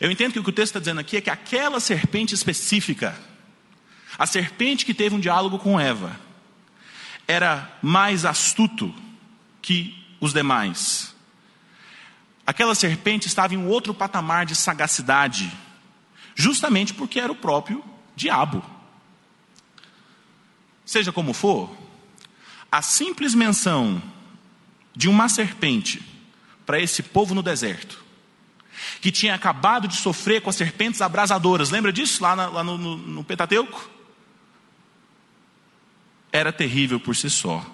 Eu 0.03 0.11
entendo 0.11 0.33
que 0.33 0.39
o 0.39 0.43
que 0.43 0.49
o 0.49 0.53
texto 0.53 0.71
está 0.71 0.79
dizendo 0.81 0.99
aqui 0.99 1.15
é 1.15 1.21
que 1.21 1.29
aquela 1.29 1.79
serpente 1.79 2.35
específica, 2.35 3.17
a 4.19 4.27
serpente 4.27 4.85
que 4.85 4.93
teve 4.93 5.15
um 5.15 5.19
diálogo 5.19 5.57
com 5.57 5.79
Eva, 5.79 6.19
era 7.25 7.71
mais 7.81 8.25
astuto 8.25 8.93
que 9.61 9.97
os 10.19 10.33
demais. 10.33 11.15
Aquela 12.45 12.75
serpente 12.75 13.27
estava 13.27 13.53
em 13.53 13.57
um 13.57 13.69
outro 13.69 13.93
patamar 13.93 14.45
de 14.45 14.55
sagacidade, 14.55 15.49
justamente 16.35 16.93
porque 16.93 17.17
era 17.17 17.31
o 17.31 17.37
próprio 17.37 17.81
diabo. 18.13 18.61
Seja 20.85 21.13
como 21.13 21.31
for, 21.31 21.73
a 22.69 22.81
simples 22.81 23.33
menção 23.33 24.03
de 24.93 25.07
uma 25.07 25.29
serpente 25.29 26.03
para 26.65 26.77
esse 26.77 27.01
povo 27.01 27.33
no 27.33 27.41
deserto, 27.41 28.02
que 29.03 29.11
tinha 29.11 29.35
acabado 29.35 29.85
de 29.85 29.97
sofrer 29.97 30.41
com 30.41 30.49
as 30.49 30.55
serpentes 30.55 31.01
abrasadoras, 31.01 31.69
lembra 31.69 31.91
disso 31.91 32.23
lá, 32.23 32.37
na, 32.37 32.47
lá 32.47 32.63
no, 32.63 32.77
no, 32.77 32.95
no 32.95 33.21
Pentateuco? 33.21 33.89
Era 36.31 36.53
terrível 36.53 37.01
por 37.01 37.13
si 37.13 37.29
só. 37.29 37.65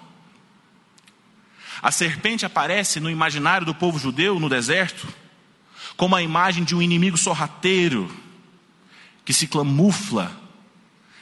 A 1.80 1.92
serpente 1.92 2.44
aparece 2.44 2.98
no 2.98 3.08
imaginário 3.08 3.64
do 3.64 3.72
povo 3.72 3.96
judeu 3.96 4.40
no 4.40 4.48
deserto 4.48 5.06
como 5.96 6.16
a 6.16 6.22
imagem 6.22 6.64
de 6.64 6.74
um 6.74 6.82
inimigo 6.82 7.16
sorrateiro 7.16 8.12
que 9.24 9.32
se 9.32 9.46
camufla, 9.46 10.36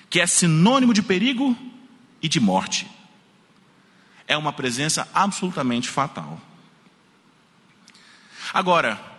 que 0.08 0.20
é 0.20 0.26
sinônimo 0.26 0.94
de 0.94 1.02
perigo 1.02 1.54
e 2.22 2.30
de 2.30 2.40
morte. 2.40 2.90
É 4.26 4.38
uma 4.38 4.54
presença 4.54 5.06
absolutamente 5.12 5.86
fatal. 5.86 6.40
Agora, 8.54 9.17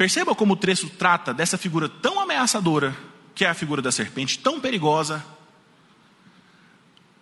perceba 0.00 0.34
como 0.34 0.54
o 0.54 0.56
texto 0.56 0.88
trata 0.88 1.34
dessa 1.34 1.58
figura 1.58 1.86
tão 1.86 2.18
ameaçadora, 2.18 2.96
que 3.34 3.44
é 3.44 3.50
a 3.50 3.52
figura 3.52 3.82
da 3.82 3.92
serpente, 3.92 4.38
tão 4.38 4.58
perigosa, 4.58 5.22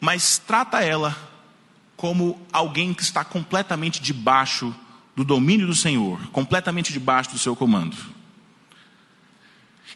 mas 0.00 0.38
trata 0.38 0.80
ela 0.80 1.18
como 1.97 2.40
alguém 2.52 2.94
que 2.94 3.02
está 3.02 3.25
completamente 3.25 4.00
debaixo 4.00 4.73
do 5.16 5.25
domínio 5.25 5.66
do 5.66 5.75
Senhor, 5.75 6.25
completamente 6.28 6.92
debaixo 6.92 7.32
do 7.32 7.38
seu 7.40 7.56
comando. 7.56 7.97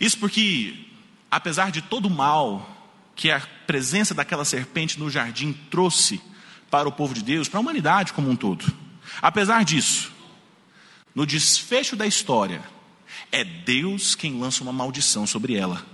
Isso 0.00 0.18
porque, 0.18 0.88
apesar 1.30 1.70
de 1.70 1.82
todo 1.82 2.06
o 2.06 2.10
mal 2.10 2.68
que 3.14 3.30
a 3.30 3.40
presença 3.64 4.12
daquela 4.12 4.44
serpente 4.44 4.98
no 4.98 5.08
jardim 5.08 5.52
trouxe 5.70 6.20
para 6.68 6.88
o 6.88 6.92
povo 6.92 7.14
de 7.14 7.22
Deus, 7.22 7.48
para 7.48 7.60
a 7.60 7.62
humanidade 7.62 8.12
como 8.12 8.28
um 8.28 8.34
todo, 8.34 8.64
apesar 9.22 9.64
disso, 9.64 10.10
no 11.14 11.24
desfecho 11.24 11.94
da 11.94 12.06
história, 12.06 12.71
é 13.32 13.42
Deus 13.42 14.14
quem 14.14 14.38
lança 14.38 14.62
uma 14.62 14.72
maldição 14.72 15.26
sobre 15.26 15.56
ela. 15.56 15.84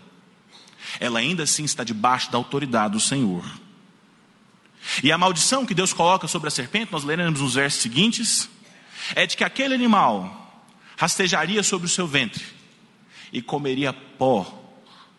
Ela 0.99 1.21
ainda 1.21 1.45
assim 1.45 1.65
está 1.65 1.85
debaixo 1.85 2.31
da 2.33 2.37
autoridade 2.37 2.95
do 2.95 3.01
Senhor. 3.01 3.45
E 5.03 5.13
a 5.13 5.19
maldição 5.19 5.65
que 5.65 5.75
Deus 5.75 5.93
coloca 5.93 6.27
sobre 6.27 6.49
a 6.49 6.51
serpente, 6.51 6.91
nós 6.91 7.05
leremos 7.05 7.41
nos 7.41 7.55
versos 7.55 7.81
seguintes, 7.81 8.51
é 9.15 9.27
de 9.27 9.37
que 9.37 9.45
aquele 9.45 9.75
animal 9.75 10.67
rastejaria 10.97 11.63
sobre 11.63 11.87
o 11.87 11.91
seu 11.91 12.07
ventre 12.07 12.45
e 13.33 13.41
comeria 13.41 13.93
pó 13.93 14.59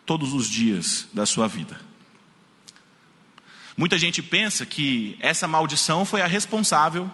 todos 0.04 0.34
os 0.34 0.48
dias 0.48 1.08
da 1.12 1.24
sua 1.24 1.48
vida. 1.48 1.80
Muita 3.76 3.96
gente 3.96 4.20
pensa 4.22 4.66
que 4.66 5.16
essa 5.20 5.48
maldição 5.48 6.04
foi 6.04 6.20
a 6.20 6.26
responsável 6.26 7.10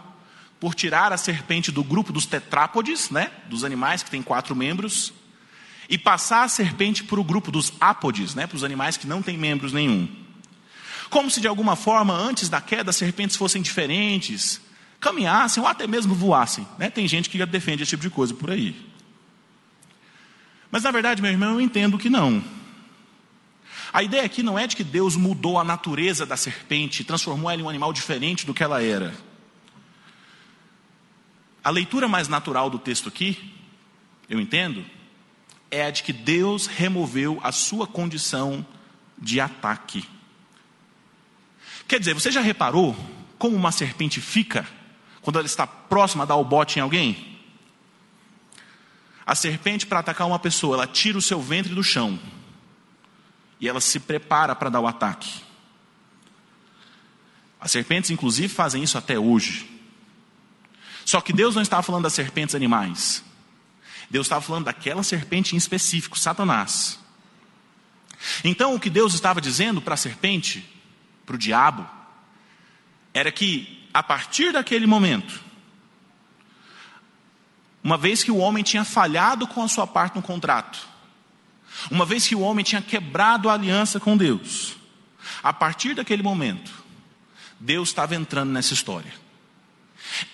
por 0.59 0.75
tirar 0.75 1.13
a 1.13 1.17
serpente 1.17 1.71
do 1.71 1.85
grupo 1.85 2.13
dos 2.13 2.27
tetrápodes, 2.27 3.11
né, 3.11 3.31
dos 3.49 3.65
animais 3.65 4.03
que 4.03 4.11
têm 4.11 4.23
quatro 4.23 4.57
membros, 4.57 5.13
e 5.89 5.97
passar 5.97 6.45
a 6.45 6.49
serpente 6.49 7.05
para 7.05 7.21
o 7.21 7.25
grupo 7.25 7.51
dos 7.51 7.73
ápodes, 7.81 8.35
né, 8.35 8.47
para 8.47 8.57
os 8.57 8.65
animais 8.65 8.97
que 8.97 9.07
não 9.07 9.23
têm 9.23 9.37
membros 9.37 9.73
nenhum. 9.73 10.09
Como 11.09 11.31
se 11.31 11.41
de 11.41 11.47
alguma 11.47 11.77
forma, 11.77 12.15
antes 12.15 12.49
da 12.49 12.61
queda, 12.61 12.91
as 12.91 12.97
serpentes 12.97 13.37
fossem 13.37 13.63
diferentes, 13.63 14.61
caminhassem 15.01 15.63
ou 15.63 15.69
até 15.69 15.87
mesmo 15.87 16.15
voassem. 16.15 16.67
Né? 16.79 16.91
Tem 16.91 17.07
gente 17.07 17.31
que 17.31 17.45
defende 17.47 17.83
esse 17.83 17.91
tipo 17.91 18.03
de 18.03 18.11
coisa 18.11 18.35
por 18.35 18.51
aí. 18.51 18.75
Mas 20.71 20.83
na 20.83 20.91
verdade, 20.91 21.23
meu 21.23 21.31
irmão, 21.31 21.55
eu 21.55 21.61
entendo 21.61 21.99
que 21.99 22.11
não. 22.11 22.43
A 23.93 24.03
ideia 24.03 24.25
aqui 24.25 24.43
não 24.43 24.59
é 24.59 24.67
de 24.67 24.75
que 24.75 24.83
Deus 24.83 25.17
mudou 25.17 25.59
a 25.59 25.65
natureza 25.65 26.27
da 26.27 26.37
serpente, 26.37 27.05
transformou 27.05 27.51
ela 27.51 27.61
em 27.61 27.65
um 27.65 27.69
animal 27.69 27.93
diferente 27.93 28.45
do 28.45 28.53
que 28.53 28.63
ela 28.63 28.83
era. 28.83 29.15
A 31.67 31.71
leitura 31.71 32.07
mais 32.07 32.29
natural 32.29 32.71
do 32.71 32.79
texto 32.79 33.09
aqui, 33.09 33.53
eu 34.29 34.39
entendo, 34.39 34.87
é 35.69 35.85
a 35.85 35.91
de 35.91 36.05
que 36.05 36.13
Deus 36.13 36.69
removeu 36.69 37.41
a 37.43 37.51
sua 37.51 37.89
condição 37.89 38.65
de 39.19 39.41
ataque. 39.41 40.09
Quer 41.89 41.99
dizer, 41.99 42.15
você 42.15 42.31
já 42.31 42.41
reparou 42.41 42.97
como 43.37 43.57
uma 43.57 43.73
serpente 43.73 44.21
fica 44.21 44.65
quando 45.21 45.41
ela 45.41 45.47
está 45.47 45.67
próxima 45.67 46.23
a 46.23 46.27
dar 46.27 46.37
o 46.37 46.45
bote 46.45 46.79
em 46.79 46.83
alguém? 46.83 47.37
A 49.27 49.35
serpente, 49.35 49.89
para 49.89 49.99
atacar 49.99 50.29
uma 50.29 50.39
pessoa, 50.39 50.77
ela 50.77 50.87
tira 50.87 51.19
o 51.19 51.23
seu 51.23 51.43
ventre 51.43 51.75
do 51.75 51.83
chão 51.83 52.17
e 53.61 53.69
ela 53.69 53.81
se 53.81 53.99
prepara 53.99 54.55
para 54.55 54.71
dar 54.71 54.79
o 54.79 54.87
ataque. 54.87 55.43
As 57.61 57.73
serpentes, 57.73 58.11
inclusive, 58.11 58.47
fazem 58.47 58.85
isso 58.85 58.97
até 58.97 59.19
hoje. 59.19 59.76
Só 61.07 61.21
que 61.21 61.33
Deus 61.33 61.55
não 61.55 61.63
estava 61.63 61.85
falando 61.85 62.03
das 62.03 62.15
serpentes 62.15 62.57
animais. 62.57 63.25
Deus 64.11 64.27
estava 64.27 64.41
falando 64.43 64.65
daquela 64.65 65.05
serpente 65.05 65.55
em 65.55 65.57
específico, 65.57 66.19
Satanás. 66.19 66.99
Então, 68.43 68.75
o 68.75 68.81
que 68.81 68.91
Deus 68.91 69.15
estava 69.15 69.41
dizendo 69.41 69.81
para 69.81 69.95
a 69.95 69.97
serpente 69.97 70.69
para 71.25 71.37
o 71.37 71.39
diabo 71.39 71.89
era 73.15 73.31
que, 73.31 73.89
a 73.95 74.03
partir 74.03 74.53
daquele 74.53 74.85
momento, 74.85 75.41
uma 77.85 77.97
vez 77.97 78.25
que 78.25 78.33
o 78.33 78.39
homem 78.39 78.65
tinha 78.65 78.85
falhado 78.85 79.47
com 79.47 79.63
a 79.63 79.69
sua 79.69 79.87
parte 79.87 80.17
no 80.17 80.23
contrato, 80.23 80.89
uma 81.89 82.05
vez 82.05 82.27
que 82.27 82.35
o 82.35 82.41
homem 82.41 82.65
tinha 82.65 82.83
quebrado 82.83 83.49
a 83.49 83.53
aliança 83.53 84.01
com 84.01 84.17
Deus, 84.17 84.77
a 85.41 85.53
partir 85.53 85.95
daquele 85.95 86.25
momento, 86.25 86.73
Deus 87.61 87.91
estava 87.91 88.17
entrando 88.17 88.51
nessa 88.51 88.75
história. 88.75 89.26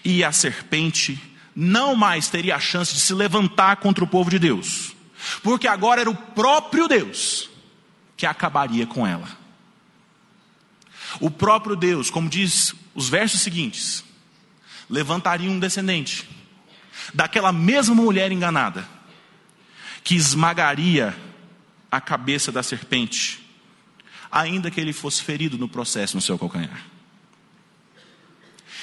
E 0.05 0.23
a 0.23 0.33
serpente 0.33 1.21
não 1.55 1.95
mais 1.95 2.29
teria 2.29 2.57
a 2.57 2.61
chance 2.61 2.95
de 2.95 3.00
se 3.00 3.14
levantar 3.14 3.76
contra 3.76 4.05
o 4.05 4.09
povo 4.09 4.31
de 4.31 4.38
Deus, 4.38 4.95
porque 5.43 5.69
agora 5.69 6.00
era 6.00 6.11
o 6.11 6.17
próprio 6.17 6.88
Deus 6.88 7.50
que 8.17 8.26
acabaria 8.26 8.87
com 8.87 9.07
ela. 9.07 9.29
O 11.21 11.31
próprio 11.31 11.76
Deus, 11.76 12.11
como 12.11 12.29
diz 12.29 12.75
os 12.95 13.09
versos 13.09 13.41
seguintes, 13.41 14.05
levantaria 14.88 15.50
um 15.50 15.59
descendente 15.59 16.29
daquela 17.12 17.52
mesma 17.52 17.95
mulher 17.95 18.33
enganada, 18.33 18.87
que 20.05 20.14
esmagaria 20.14 21.17
a 21.91 22.00
cabeça 22.00 22.50
da 22.50 22.62
serpente, 22.62 23.47
ainda 24.31 24.71
que 24.71 24.81
ele 24.81 24.93
fosse 24.93 25.23
ferido 25.23 25.59
no 25.59 25.69
processo 25.69 26.17
no 26.17 26.23
seu 26.23 26.38
calcanhar. 26.38 26.91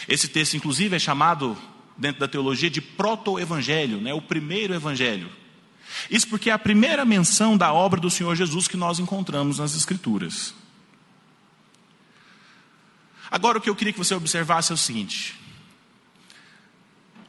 Esse 0.10 0.28
texto, 0.28 0.56
inclusive, 0.56 0.96
é 0.96 1.00
chamado, 1.00 1.56
dentro 1.96 2.20
da 2.20 2.28
teologia, 2.28 2.68
de 2.68 2.82
proto-evangelho, 2.82 4.02
né? 4.02 4.12
o 4.12 4.20
primeiro 4.22 4.74
evangelho. 4.74 5.30
Isso 6.10 6.28
porque 6.28 6.50
é 6.50 6.54
a 6.54 6.58
primeira 6.58 7.06
menção 7.06 7.56
da 7.56 7.72
obra 7.72 8.02
do 8.02 8.10
Senhor 8.10 8.36
Jesus 8.36 8.68
que 8.68 8.76
nós 8.76 8.98
encontramos 8.98 9.60
nas 9.60 9.76
Escrituras. 9.76 10.56
Agora, 13.30 13.60
o 13.60 13.62
que 13.62 13.70
eu 13.70 13.76
queria 13.76 13.94
que 13.94 14.00
você 14.00 14.16
observasse 14.16 14.72
é 14.72 14.76
o 14.76 14.78
seguinte: 14.78 15.40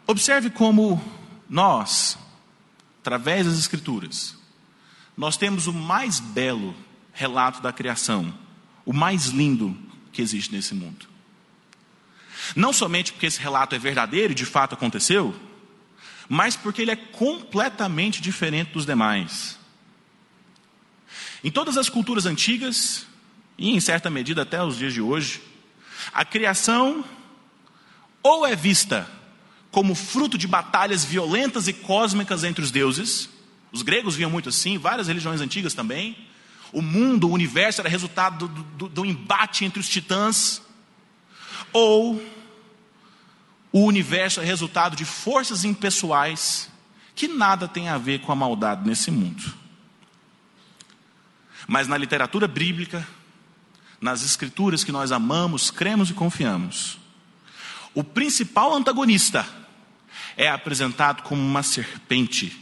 observe 0.07 0.49
como 0.49 1.03
nós, 1.51 2.17
através 3.01 3.47
das 3.47 3.59
Escrituras, 3.59 4.35
nós 5.15 5.37
temos 5.37 5.67
o 5.67 5.73
mais 5.75 6.19
belo 6.19 6.75
relato 7.13 7.61
da 7.61 7.75
criação, 7.75 8.33
o 8.87 8.93
mais 8.95 9.27
lindo 9.27 9.77
que 10.13 10.23
existe 10.23 10.51
nesse 10.53 10.75
mundo. 10.75 11.10
Não 12.55 12.73
somente 12.73 13.13
porque 13.13 13.27
esse 13.27 13.41
relato 13.41 13.75
é 13.75 13.79
verdadeiro 13.79 14.33
e 14.33 14.37
de 14.37 14.47
fato 14.47 14.75
aconteceu, 14.75 15.35
mas 16.29 16.57
porque 16.57 16.83
ele 16.83 16.91
é 16.91 16.97
completamente 16.97 18.21
diferente 18.21 18.73
dos 18.73 18.87
demais. 18.87 19.59
Em 21.43 21.51
todas 21.51 21.77
as 21.77 21.89
culturas 21.89 22.27
antigas, 22.27 23.07
e 23.57 23.71
em 23.71 23.81
certa 23.81 24.11
medida 24.11 24.43
até 24.43 24.63
os 24.63 24.77
dias 24.77 24.93
de 24.93 25.01
hoje, 25.01 25.43
a 26.13 26.25
criação 26.25 27.05
ou 28.23 28.47
é 28.47 28.55
vista 28.55 29.09
como 29.71 29.95
fruto 29.95 30.37
de 30.37 30.47
batalhas 30.47 31.05
violentas 31.05 31.69
e 31.69 31.73
cósmicas 31.73 32.45
entre 32.45 32.63
os 32.63 32.71
deuses, 32.71 33.29
os 33.73 33.83
gregos 33.83 34.17
viam 34.17 34.31
muito 34.31 34.49
assim, 34.49 34.79
várias 34.79 35.09
religiões 35.09 35.41
antigas 35.41 35.75
também. 35.75 36.17
O 36.73 36.83
mundo, 36.83 37.29
o 37.29 37.33
universo 37.33 37.81
era 37.81 37.89
resultado 37.89 38.49
do, 38.49 38.63
do, 38.63 38.89
do 38.89 39.05
embate 39.05 39.65
entre 39.65 39.81
os 39.81 39.89
titãs, 39.89 40.63
ou 41.73 42.21
o 43.73 43.85
universo 43.85 44.41
é 44.41 44.45
resultado 44.45 44.97
de 44.97 45.05
forças 45.05 45.65
impessoais 45.65 46.69
que 47.15 47.29
nada 47.29 47.69
tem 47.69 47.89
a 47.89 47.99
ver 47.99 48.21
com 48.21 48.33
a 48.33 48.37
maldade 48.37 48.87
nesse 48.87 49.11
mundo. 49.11 49.55
Mas 51.69 51.87
na 51.87 51.97
literatura 51.97 52.49
bíblica, 52.49 53.07
nas 54.01 54.25
escrituras 54.25 54.83
que 54.83 54.91
nós 54.91 55.13
amamos, 55.13 55.71
cremos 55.71 56.11
e 56.11 56.15
confiamos, 56.15 56.99
o 57.95 58.03
principal 58.03 58.75
antagonista 58.75 59.47
é 60.37 60.49
apresentado 60.49 61.23
como 61.23 61.41
uma 61.43 61.63
serpente, 61.63 62.59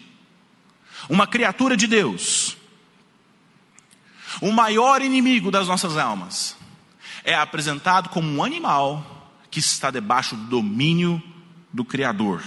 uma 1.08 1.26
criatura 1.26 1.76
de 1.76 1.86
Deus. 1.86 2.56
O 4.40 4.52
maior 4.52 5.00
inimigo 5.00 5.50
das 5.50 5.68
nossas 5.68 5.96
almas 5.96 6.56
é 7.24 7.34
apresentado 7.34 8.08
como 8.08 8.28
um 8.28 8.42
animal 8.42 9.17
que 9.50 9.60
está 9.60 9.90
debaixo 9.90 10.36
do 10.36 10.44
domínio 10.44 11.22
do 11.72 11.84
Criador. 11.84 12.42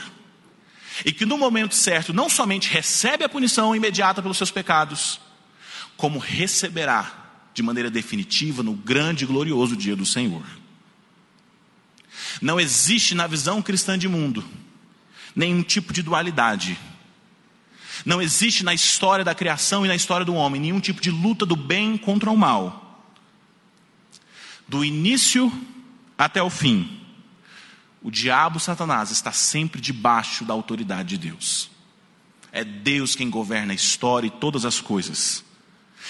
E 1.05 1.11
que 1.11 1.25
no 1.25 1.37
momento 1.37 1.73
certo 1.73 2.13
não 2.13 2.29
somente 2.29 2.69
recebe 2.69 3.23
a 3.23 3.29
punição 3.29 3.75
imediata 3.75 4.21
pelos 4.21 4.37
seus 4.37 4.51
pecados, 4.51 5.19
como 5.95 6.19
receberá 6.19 7.21
de 7.53 7.63
maneira 7.63 7.89
definitiva 7.89 8.63
no 8.63 8.73
grande 8.73 9.23
e 9.23 9.27
glorioso 9.27 9.75
dia 9.75 9.95
do 9.95 10.05
Senhor. 10.05 10.43
Não 12.41 12.59
existe 12.59 13.15
na 13.15 13.27
visão 13.27 13.61
cristã 13.61 13.97
de 13.97 14.07
mundo 14.07 14.43
nenhum 15.35 15.63
tipo 15.63 15.93
de 15.93 16.01
dualidade. 16.01 16.77
Não 18.05 18.21
existe 18.21 18.63
na 18.63 18.73
história 18.73 19.23
da 19.23 19.35
criação 19.35 19.85
e 19.85 19.87
na 19.87 19.95
história 19.95 20.25
do 20.25 20.33
homem 20.33 20.61
nenhum 20.61 20.79
tipo 20.79 21.01
de 21.01 21.11
luta 21.11 21.45
do 21.45 21.55
bem 21.55 21.97
contra 21.97 22.29
o 22.29 22.37
mal. 22.37 23.05
Do 24.67 24.83
início 24.83 25.51
até 26.21 26.43
o 26.43 26.51
fim, 26.51 27.01
o 27.99 28.11
diabo, 28.11 28.59
Satanás, 28.59 29.09
está 29.09 29.31
sempre 29.31 29.81
debaixo 29.81 30.45
da 30.45 30.53
autoridade 30.53 31.17
de 31.17 31.29
Deus. 31.29 31.71
É 32.51 32.63
Deus 32.63 33.15
quem 33.15 33.27
governa 33.27 33.73
a 33.73 33.75
história 33.75 34.27
e 34.27 34.29
todas 34.29 34.63
as 34.63 34.79
coisas. 34.79 35.43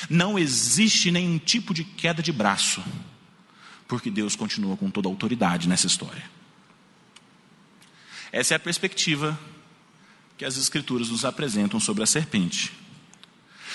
Não 0.09 0.37
existe 0.37 1.11
nenhum 1.11 1.37
tipo 1.39 1.73
de 1.73 1.85
queda 1.85 2.21
de 2.21 2.33
braço, 2.33 2.83
porque 3.87 4.11
Deus 4.11 4.35
continua 4.35 4.75
com 4.75 4.91
toda 4.91 5.07
a 5.07 5.11
autoridade 5.11 5.69
nessa 5.69 5.87
história. 5.87 6.29
Essa 8.33 8.55
é 8.55 8.57
a 8.57 8.59
perspectiva 8.59 9.39
que 10.37 10.43
as 10.43 10.57
Escrituras 10.57 11.07
nos 11.07 11.23
apresentam 11.23 11.79
sobre 11.79 12.03
a 12.03 12.07
serpente. 12.07 12.73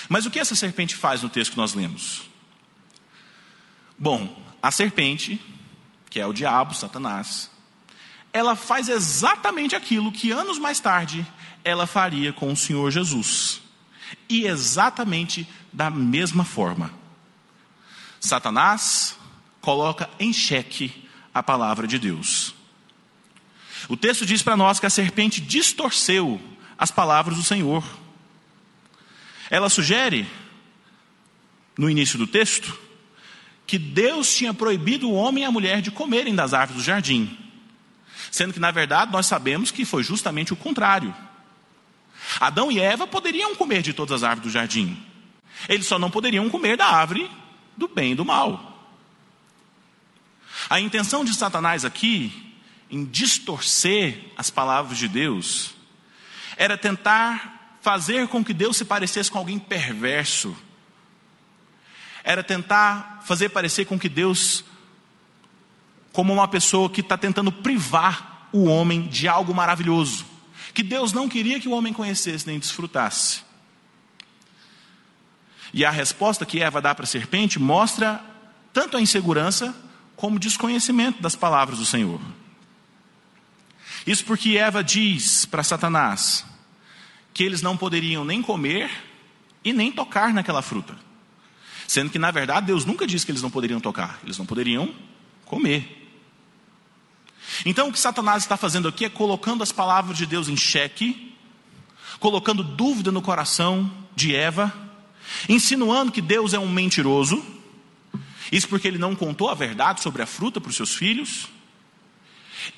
Mas 0.07 0.27
o 0.27 0.29
que 0.29 0.37
essa 0.37 0.53
serpente 0.53 0.95
faz 0.95 1.23
no 1.23 1.29
texto 1.29 1.53
que 1.53 1.57
nós 1.57 1.73
lemos? 1.73 2.29
Bom, 3.97 4.39
a 4.61 4.69
serpente 4.69 5.41
que 6.09 6.19
é 6.19 6.25
o 6.25 6.33
diabo, 6.33 6.73
Satanás, 6.73 7.49
ela 8.31 8.55
faz 8.55 8.89
exatamente 8.89 9.75
aquilo 9.75 10.11
que 10.11 10.31
anos 10.31 10.59
mais 10.59 10.79
tarde 10.79 11.25
ela 11.63 11.87
faria 11.87 12.31
com 12.31 12.51
o 12.51 12.57
Senhor 12.57 12.91
Jesus. 12.91 13.61
E 14.29 14.45
exatamente 14.45 15.47
da 15.73 15.89
mesma 15.89 16.45
forma. 16.45 16.93
Satanás 18.19 19.17
coloca 19.59 20.09
em 20.19 20.31
xeque 20.31 21.07
a 21.33 21.43
palavra 21.43 21.87
de 21.87 21.99
Deus. 21.99 22.53
O 23.87 23.95
texto 23.95 24.25
diz 24.25 24.41
para 24.41 24.57
nós 24.57 24.79
que 24.79 24.85
a 24.85 24.89
serpente 24.89 25.39
distorceu 25.39 26.41
as 26.77 26.91
palavras 26.91 27.37
do 27.37 27.43
Senhor. 27.43 27.83
Ela 29.49 29.69
sugere, 29.69 30.27
no 31.77 31.89
início 31.89 32.17
do 32.17 32.27
texto, 32.27 32.77
que 33.67 33.77
Deus 33.77 34.33
tinha 34.33 34.53
proibido 34.53 35.09
o 35.09 35.13
homem 35.13 35.43
e 35.43 35.45
a 35.45 35.51
mulher 35.51 35.81
de 35.81 35.91
comerem 35.91 36.33
das 36.33 36.53
árvores 36.53 36.81
do 36.81 36.85
jardim. 36.85 37.37
Sendo 38.31 38.53
que, 38.53 38.59
na 38.61 38.71
verdade, 38.71 39.11
nós 39.11 39.25
sabemos 39.25 39.71
que 39.71 39.83
foi 39.83 40.03
justamente 40.03 40.53
o 40.53 40.55
contrário. 40.55 41.13
Adão 42.39 42.71
e 42.71 42.79
Eva 42.79 43.05
poderiam 43.05 43.53
comer 43.55 43.81
de 43.81 43.91
todas 43.91 44.23
as 44.23 44.23
árvores 44.23 44.49
do 44.49 44.53
jardim. 44.53 44.97
Eles 45.67 45.85
só 45.85 45.99
não 45.99 46.09
poderiam 46.09 46.49
comer 46.49 46.77
da 46.77 46.85
árvore 46.85 47.29
do 47.75 47.89
bem 47.89 48.13
e 48.13 48.15
do 48.15 48.23
mal. 48.23 48.73
A 50.69 50.79
intenção 50.79 51.25
de 51.25 51.33
Satanás 51.33 51.83
aqui, 51.83 52.55
em 52.89 53.03
distorcer 53.03 54.31
as 54.37 54.49
palavras 54.49 54.97
de 54.97 55.09
Deus, 55.09 55.73
era 56.55 56.77
tentar 56.77 57.77
fazer 57.81 58.27
com 58.29 58.43
que 58.43 58.53
Deus 58.53 58.77
se 58.77 58.85
parecesse 58.85 59.29
com 59.29 59.37
alguém 59.37 59.59
perverso 59.59 60.55
era 62.27 62.43
tentar 62.43 63.21
fazer 63.23 63.47
parecer 63.47 63.85
com 63.85 63.97
que 63.97 64.09
Deus, 64.09 64.65
como 66.11 66.33
uma 66.33 66.45
pessoa 66.45 66.89
que 66.89 66.99
está 66.99 67.17
tentando 67.17 67.53
privar 67.53 68.49
o 68.51 68.65
homem 68.65 69.07
de 69.07 69.29
algo 69.29 69.55
maravilhoso, 69.55 70.25
que 70.73 70.83
Deus 70.83 71.13
não 71.13 71.29
queria 71.29 71.57
que 71.57 71.69
o 71.69 71.71
homem 71.71 71.93
conhecesse 71.93 72.45
nem 72.45 72.59
desfrutasse. 72.59 73.43
E 75.73 75.85
a 75.85 75.89
resposta 75.89 76.45
que 76.45 76.61
Eva 76.61 76.81
dá 76.81 76.93
para 76.93 77.05
a 77.05 77.07
serpente 77.07 77.59
mostra 77.59 78.21
tanto 78.73 78.97
a 78.97 79.01
insegurança 79.01 79.73
como 80.17 80.35
o 80.35 80.39
desconhecimento 80.39 81.21
das 81.21 81.33
palavras 81.33 81.79
do 81.79 81.85
Senhor. 81.85 82.19
Isso 84.05 84.25
porque 84.25 84.57
Eva 84.57 84.83
diz 84.83 85.45
para 85.45 85.63
Satanás 85.63 86.45
que 87.33 87.45
eles 87.45 87.61
não 87.61 87.77
poderiam 87.77 88.25
nem 88.25 88.41
comer 88.41 88.91
e 89.63 89.71
nem 89.71 89.93
tocar 89.93 90.33
naquela 90.33 90.61
fruta. 90.61 91.06
Sendo 91.87 92.11
que, 92.11 92.19
na 92.19 92.29
verdade, 92.31 92.67
Deus 92.67 92.83
nunca 92.83 93.07
disse 93.07 93.25
que 93.25 93.31
eles 93.31 93.41
não 93.41 93.49
poderiam 93.49 93.79
tocar, 93.79 94.19
eles 94.23 94.37
não 94.37 94.45
poderiam 94.45 94.93
comer. 95.45 96.05
Então, 97.65 97.87
o 97.87 97.93
que 97.93 97.99
Satanás 97.99 98.43
está 98.43 98.57
fazendo 98.57 98.89
aqui 98.89 99.05
é 99.05 99.09
colocando 99.09 99.63
as 99.63 99.71
palavras 99.71 100.17
de 100.17 100.25
Deus 100.25 100.49
em 100.49 100.57
xeque, 100.57 101.33
colocando 102.19 102.61
dúvida 102.61 103.09
no 103.09 103.21
coração 103.21 103.89
de 104.13 104.35
Eva, 104.35 104.73
insinuando 105.47 106.11
que 106.11 106.21
Deus 106.21 106.53
é 106.53 106.59
um 106.59 106.69
mentiroso, 106.69 107.43
isso 108.51 108.67
porque 108.67 108.87
ele 108.87 108.97
não 108.97 109.15
contou 109.15 109.49
a 109.49 109.55
verdade 109.55 110.01
sobre 110.01 110.21
a 110.21 110.25
fruta 110.25 110.59
para 110.59 110.69
os 110.69 110.75
seus 110.75 110.93
filhos, 110.93 111.47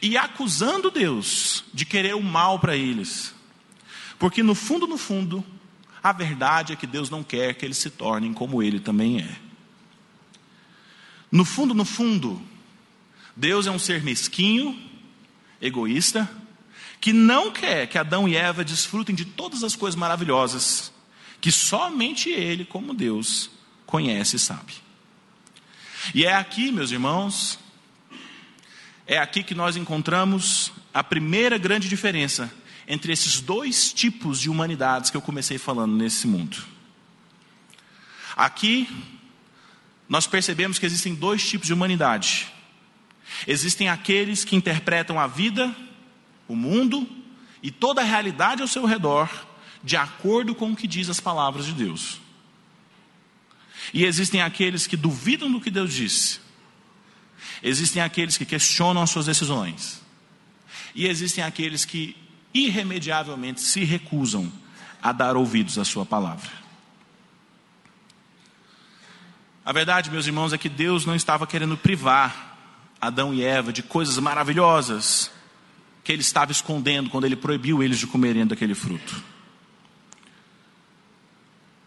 e 0.02 0.18
acusando 0.18 0.92
Deus 0.92 1.64
de 1.74 1.84
querer 1.84 2.16
o 2.16 2.22
mal 2.22 2.60
para 2.60 2.76
eles, 2.76 3.34
porque 4.20 4.44
no 4.44 4.54
fundo, 4.54 4.86
no 4.86 4.98
fundo, 4.98 5.44
a 6.02 6.12
verdade 6.12 6.74
é 6.74 6.76
que 6.76 6.88
Deus 6.88 7.10
não 7.10 7.24
quer 7.24 7.54
que 7.54 7.66
eles 7.66 7.78
se 7.78 7.90
tornem 7.90 8.34
como 8.34 8.64
Ele 8.64 8.80
também 8.80 9.20
é. 9.20 9.36
No 11.32 11.46
fundo, 11.46 11.74
no 11.74 11.86
fundo, 11.86 12.42
Deus 13.36 13.68
é 13.68 13.72
um 13.72 13.80
ser 13.80 14.02
mesquinho, 14.04 14.80
egoísta, 15.62 16.30
que 17.02 17.14
não 17.14 17.52
quer 17.52 17.88
que 17.88 17.98
Adão 17.98 18.28
e 18.28 18.36
Eva 18.36 18.64
desfrutem 18.64 19.16
de 19.16 19.26
todas 19.26 19.64
as 19.64 19.76
coisas 19.76 19.98
maravilhosas 19.98 20.92
que 21.40 21.52
somente 21.52 22.30
Ele, 22.30 22.66
como 22.66 22.94
Deus, 22.94 23.50
conhece 23.86 24.36
e 24.36 24.40
sabe. 24.40 24.74
E 26.14 26.26
é 26.26 26.34
aqui, 26.34 26.72
meus 26.72 26.92
irmãos, 26.92 27.60
é 29.06 29.18
aqui 29.18 29.44
que 29.44 29.56
nós 29.56 29.76
encontramos 29.76 30.72
a 30.94 31.04
primeira 31.04 31.58
grande 31.58 31.88
diferença 31.88 32.52
entre 32.90 33.14
esses 33.14 33.40
dois 33.40 33.94
tipos 33.94 34.40
de 34.42 34.50
humanidades 34.50 35.12
que 35.12 35.16
eu 35.16 35.22
comecei 35.22 35.60
falando 35.60 35.96
nesse 35.96 36.26
mundo. 36.26 36.58
Aqui, 38.36 38.90
nós 40.10 40.26
percebemos 40.26 40.80
que 40.80 40.88
existem 40.88 41.14
dois 41.14 41.48
tipos 41.48 41.68
de 41.68 41.74
humanidade. 41.74 42.52
Existem 43.46 43.88
aqueles 43.88 44.44
que 44.44 44.56
interpretam 44.56 45.20
a 45.20 45.28
vida, 45.28 45.74
o 46.48 46.56
mundo 46.56 47.08
e 47.62 47.70
toda 47.70 48.02
a 48.02 48.04
realidade 48.04 48.64
ao 48.64 48.68
seu 48.68 48.86
redor 48.86 49.30
de 49.84 49.96
acordo 49.96 50.56
com 50.56 50.72
o 50.72 50.76
que 50.76 50.88
diz 50.88 51.10
as 51.10 51.20
palavras 51.20 51.68
de 51.68 51.74
Deus. 51.74 52.20
E 53.94 54.04
existem 54.04 54.42
aqueles 54.42 54.88
que 54.88 54.98
duvidam 54.98 55.52
do 55.52 55.62
que 55.62 55.70
Deus 55.70 55.94
disse. 55.94 56.40
Existem 57.62 58.02
aqueles 58.02 58.36
que 58.36 58.46
questionam 58.46 59.04
as 59.04 59.12
suas 59.12 59.28
decisões. 59.28 60.02
E 60.96 61.06
existem 61.06 61.44
aqueles 61.44 61.86
que 61.86 62.16
irremediavelmente 62.54 63.62
se 63.62 63.84
recusam 63.84 64.52
a 65.02 65.12
dar 65.12 65.36
ouvidos 65.36 65.78
à 65.78 65.86
sua 65.86 66.06
palavra. 66.06 66.50
A 69.64 69.72
verdade, 69.72 70.10
meus 70.10 70.26
irmãos, 70.26 70.52
é 70.52 70.58
que 70.58 70.70
Deus 70.70 71.06
não 71.06 71.16
estava 71.16 71.46
querendo 71.46 71.78
privar 71.78 72.58
Adão 73.00 73.34
e 73.34 73.44
Eva 73.44 73.72
de 73.72 73.84
coisas 73.84 74.18
maravilhosas 74.18 75.32
que 76.04 76.12
ele 76.12 76.22
estava 76.22 76.52
escondendo 76.52 77.10
quando 77.10 77.26
ele 77.26 77.36
proibiu 77.36 77.84
eles 77.84 78.00
de 78.00 78.08
comerem 78.08 78.48
daquele 78.48 78.74
fruto. 78.74 79.24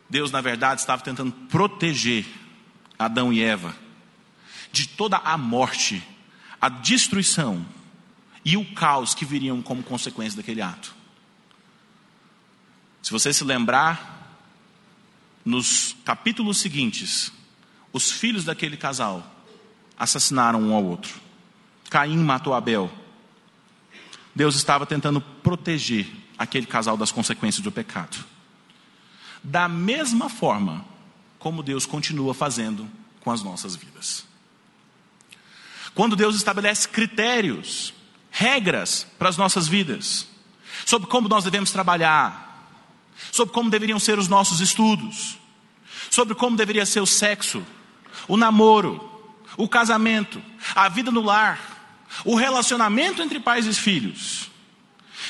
Deus, 0.08 0.30
na 0.30 0.40
verdade, 0.40 0.80
estava 0.80 1.02
tentando 1.02 1.32
proteger 1.32 2.24
Adão 2.98 3.32
e 3.32 3.42
Eva 3.42 3.74
de 4.70 4.86
toda 4.86 5.16
a 5.16 5.36
morte, 5.36 6.02
a 6.60 6.68
destruição 6.68 7.64
e 8.44 8.56
o 8.56 8.74
caos 8.74 9.14
que 9.14 9.24
viriam 9.24 9.62
como 9.62 9.82
consequência 9.82 10.36
daquele 10.36 10.62
ato. 10.62 10.94
Se 13.02 13.10
você 13.10 13.32
se 13.32 13.44
lembrar, 13.44 14.38
nos 15.44 15.96
capítulos 16.04 16.58
seguintes, 16.58 17.32
os 17.92 18.10
filhos 18.10 18.44
daquele 18.44 18.76
casal 18.76 19.28
assassinaram 19.98 20.62
um 20.62 20.74
ao 20.74 20.84
outro. 20.84 21.20
Caim 21.90 22.16
matou 22.16 22.54
Abel. 22.54 22.90
Deus 24.34 24.54
estava 24.54 24.86
tentando 24.86 25.20
proteger 25.20 26.10
aquele 26.38 26.66
casal 26.66 26.96
das 26.96 27.12
consequências 27.12 27.62
do 27.62 27.70
pecado. 27.70 28.24
Da 29.42 29.68
mesma 29.68 30.28
forma 30.28 30.84
como 31.38 31.62
Deus 31.62 31.84
continua 31.84 32.32
fazendo 32.32 32.88
com 33.20 33.30
as 33.30 33.42
nossas 33.42 33.74
vidas. 33.74 34.24
Quando 35.94 36.16
Deus 36.16 36.36
estabelece 36.36 36.88
critérios, 36.88 37.92
regras 38.32 39.06
para 39.18 39.28
as 39.28 39.36
nossas 39.36 39.68
vidas, 39.68 40.26
sobre 40.86 41.06
como 41.06 41.28
nós 41.28 41.44
devemos 41.44 41.70
trabalhar, 41.70 42.66
sobre 43.30 43.54
como 43.54 43.70
deveriam 43.70 44.00
ser 44.00 44.18
os 44.18 44.26
nossos 44.26 44.60
estudos, 44.60 45.38
sobre 46.10 46.34
como 46.34 46.56
deveria 46.56 46.86
ser 46.86 47.00
o 47.00 47.06
sexo, 47.06 47.64
o 48.26 48.36
namoro, 48.36 49.08
o 49.56 49.68
casamento, 49.68 50.42
a 50.74 50.88
vida 50.88 51.10
no 51.10 51.20
lar, 51.20 51.60
o 52.24 52.34
relacionamento 52.34 53.22
entre 53.22 53.38
pais 53.38 53.66
e 53.66 53.74
filhos. 53.74 54.50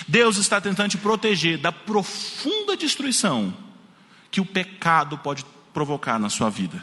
Deus 0.07 0.37
está 0.37 0.61
tentando 0.61 0.91
te 0.91 0.99
proteger 0.99 1.59
da 1.59 1.73
profunda 1.73 2.77
destruição 2.77 3.55
que 4.31 4.41
o 4.41 4.47
pecado 4.47 5.19
pode 5.19 5.45
provocar 5.75 6.19
na 6.19 6.31
sua 6.31 6.49
vida. 6.49 6.83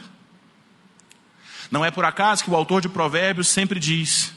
Não 1.70 1.84
é 1.84 1.90
por 1.90 2.04
acaso 2.04 2.44
que 2.44 2.50
o 2.50 2.56
autor 2.56 2.82
de 2.82 2.88
Provérbios 2.88 3.48
sempre 3.48 3.80
diz 3.80 4.32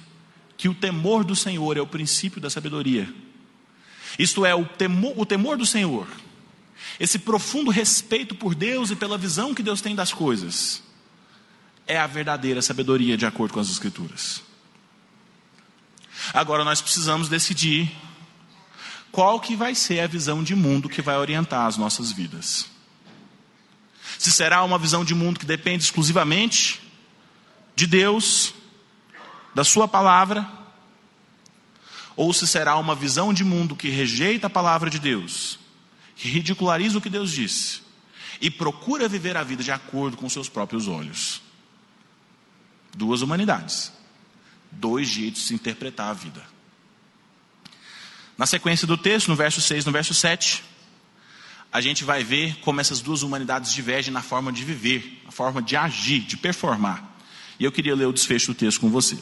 que 0.63 0.69
o 0.69 0.73
temor 0.73 1.25
do 1.25 1.35
Senhor 1.35 1.75
é 1.75 1.81
o 1.81 1.85
princípio 1.85 2.39
da 2.39 2.49
sabedoria. 2.49 3.13
Isto 4.17 4.45
é, 4.45 4.55
o 4.55 4.63
temor, 4.63 5.13
o 5.17 5.25
temor 5.25 5.57
do 5.57 5.65
Senhor, 5.65 6.07
esse 6.97 7.19
profundo 7.19 7.69
respeito 7.69 8.33
por 8.33 8.55
Deus 8.55 8.89
e 8.89 8.95
pela 8.95 9.17
visão 9.17 9.53
que 9.53 9.61
Deus 9.61 9.81
tem 9.81 9.93
das 9.93 10.13
coisas, 10.13 10.81
é 11.85 11.97
a 11.97 12.07
verdadeira 12.07 12.61
sabedoria 12.61 13.17
de 13.17 13.25
acordo 13.25 13.53
com 13.53 13.59
as 13.59 13.69
Escrituras. 13.69 14.41
Agora 16.33 16.63
nós 16.63 16.81
precisamos 16.81 17.27
decidir 17.27 17.91
qual 19.11 19.41
que 19.41 19.57
vai 19.57 19.75
ser 19.75 19.99
a 19.99 20.07
visão 20.07 20.41
de 20.41 20.55
mundo 20.55 20.87
que 20.87 21.01
vai 21.01 21.17
orientar 21.17 21.65
as 21.65 21.75
nossas 21.75 22.13
vidas. 22.13 22.67
Se 24.17 24.31
será 24.31 24.63
uma 24.63 24.79
visão 24.79 25.03
de 25.03 25.13
mundo 25.13 25.41
que 25.41 25.45
depende 25.45 25.83
exclusivamente 25.83 26.81
de 27.75 27.85
Deus, 27.85 28.53
da 29.53 29.63
Sua 29.63 29.87
palavra, 29.87 30.47
ou 32.15 32.33
se 32.33 32.47
será 32.47 32.77
uma 32.77 32.95
visão 32.95 33.33
de 33.33 33.43
mundo 33.43 33.75
que 33.75 33.89
rejeita 33.89 34.47
a 34.47 34.49
palavra 34.49 34.89
de 34.89 34.99
Deus, 34.99 35.59
que 36.15 36.27
ridiculariza 36.27 36.97
o 36.97 37.01
que 37.01 37.09
Deus 37.09 37.31
disse 37.31 37.83
e 38.43 38.51
procura 38.51 39.07
viver 39.07 39.37
a 39.37 39.43
vida 39.43 39.63
de 39.63 39.71
acordo 39.71 40.17
com 40.17 40.27
seus 40.27 40.49
próprios 40.49 40.87
olhos. 40.87 41.41
Duas 42.93 43.21
humanidades, 43.21 43.93
dois 44.69 45.07
jeitos 45.07 45.43
de 45.43 45.47
se 45.47 45.53
interpretar 45.53 46.09
a 46.09 46.13
vida. 46.13 46.43
Na 48.37 48.45
sequência 48.45 48.85
do 48.85 48.97
texto, 48.97 49.29
no 49.29 49.35
verso 49.35 49.61
6, 49.61 49.85
no 49.85 49.93
verso 49.93 50.13
7, 50.13 50.61
a 51.71 51.79
gente 51.79 52.03
vai 52.03 52.21
ver 52.21 52.59
como 52.59 52.81
essas 52.81 52.99
duas 52.99 53.23
humanidades 53.23 53.71
divergem 53.71 54.13
na 54.13 54.21
forma 54.21 54.51
de 54.51 54.65
viver, 54.65 55.21
na 55.23 55.31
forma 55.31 55.61
de 55.61 55.77
agir, 55.77 56.19
de 56.19 56.35
performar. 56.35 57.17
E 57.57 57.63
eu 57.63 57.71
queria 57.71 57.95
ler 57.95 58.07
o 58.07 58.13
desfecho 58.13 58.47
do 58.47 58.55
texto 58.55 58.81
com 58.81 58.89
você. 58.89 59.17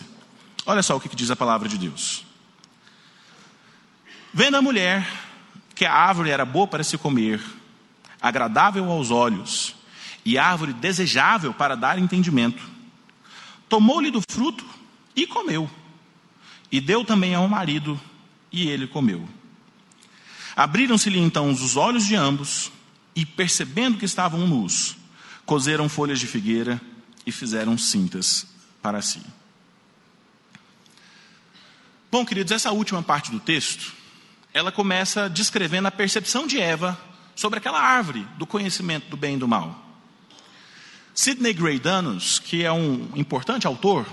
Olha 0.65 0.83
só 0.83 0.95
o 0.95 0.99
que 0.99 1.15
diz 1.15 1.31
a 1.31 1.35
palavra 1.35 1.67
de 1.67 1.77
Deus. 1.77 2.25
Vendo 4.33 4.57
a 4.57 4.61
mulher 4.61 5.07
que 5.75 5.85
a 5.85 5.93
árvore 5.93 6.29
era 6.29 6.45
boa 6.45 6.67
para 6.67 6.83
se 6.83 6.97
comer, 6.97 7.41
agradável 8.21 8.89
aos 8.89 9.11
olhos 9.11 9.75
e 10.23 10.37
árvore 10.37 10.73
desejável 10.73 11.53
para 11.53 11.75
dar 11.75 11.97
entendimento, 11.97 12.61
tomou-lhe 13.67 14.11
do 14.11 14.21
fruto 14.29 14.65
e 15.15 15.25
comeu, 15.25 15.69
e 16.71 16.79
deu 16.79 17.03
também 17.03 17.33
ao 17.33 17.47
marido, 17.47 17.99
e 18.51 18.69
ele 18.69 18.87
comeu. 18.87 19.27
Abriram-se-lhe 20.55 21.19
então 21.19 21.49
os 21.49 21.75
olhos 21.75 22.05
de 22.05 22.15
ambos, 22.15 22.71
e 23.15 23.25
percebendo 23.25 23.97
que 23.97 24.05
estavam 24.05 24.47
nus, 24.47 24.95
cozeram 25.45 25.89
folhas 25.89 26.19
de 26.19 26.27
figueira 26.27 26.79
e 27.25 27.31
fizeram 27.31 27.77
cintas 27.77 28.47
para 28.81 29.01
si. 29.01 29.21
Bom, 32.11 32.25
queridos, 32.25 32.51
essa 32.51 32.73
última 32.73 33.01
parte 33.01 33.31
do 33.31 33.39
texto, 33.39 33.93
ela 34.53 34.69
começa 34.69 35.29
descrevendo 35.29 35.87
a 35.87 35.91
percepção 35.91 36.45
de 36.45 36.59
Eva 36.59 36.99
sobre 37.33 37.57
aquela 37.57 37.79
árvore 37.79 38.27
do 38.37 38.45
conhecimento 38.45 39.07
do 39.07 39.15
bem 39.15 39.35
e 39.35 39.37
do 39.37 39.47
mal. 39.47 39.81
Sidney 41.15 41.53
Greidanus, 41.53 42.37
que 42.37 42.65
é 42.65 42.71
um 42.71 43.09
importante 43.15 43.65
autor 43.65 44.05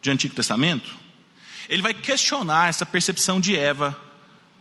de 0.00 0.10
Antigo 0.10 0.34
Testamento, 0.34 0.96
ele 1.68 1.82
vai 1.82 1.92
questionar 1.92 2.70
essa 2.70 2.86
percepção 2.86 3.38
de 3.38 3.54
Eva 3.54 3.94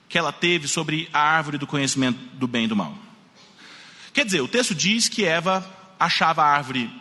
que 0.10 0.18
ela 0.18 0.34
teve 0.34 0.68
sobre 0.68 1.10
a 1.14 1.20
árvore 1.22 1.58
do 1.58 1.66
conhecimento 1.66 2.20
do 2.34 2.46
bem 2.46 2.66
e 2.66 2.68
do 2.68 2.76
mal. 2.76 2.94
Quer 4.12 4.26
dizer, 4.26 4.42
o 4.42 4.50
texto 4.50 4.76
diz 4.76 5.08
que 5.08 5.24
Eva 5.24 5.66
achava 5.98 6.44
a 6.44 6.52
árvore 6.52 6.92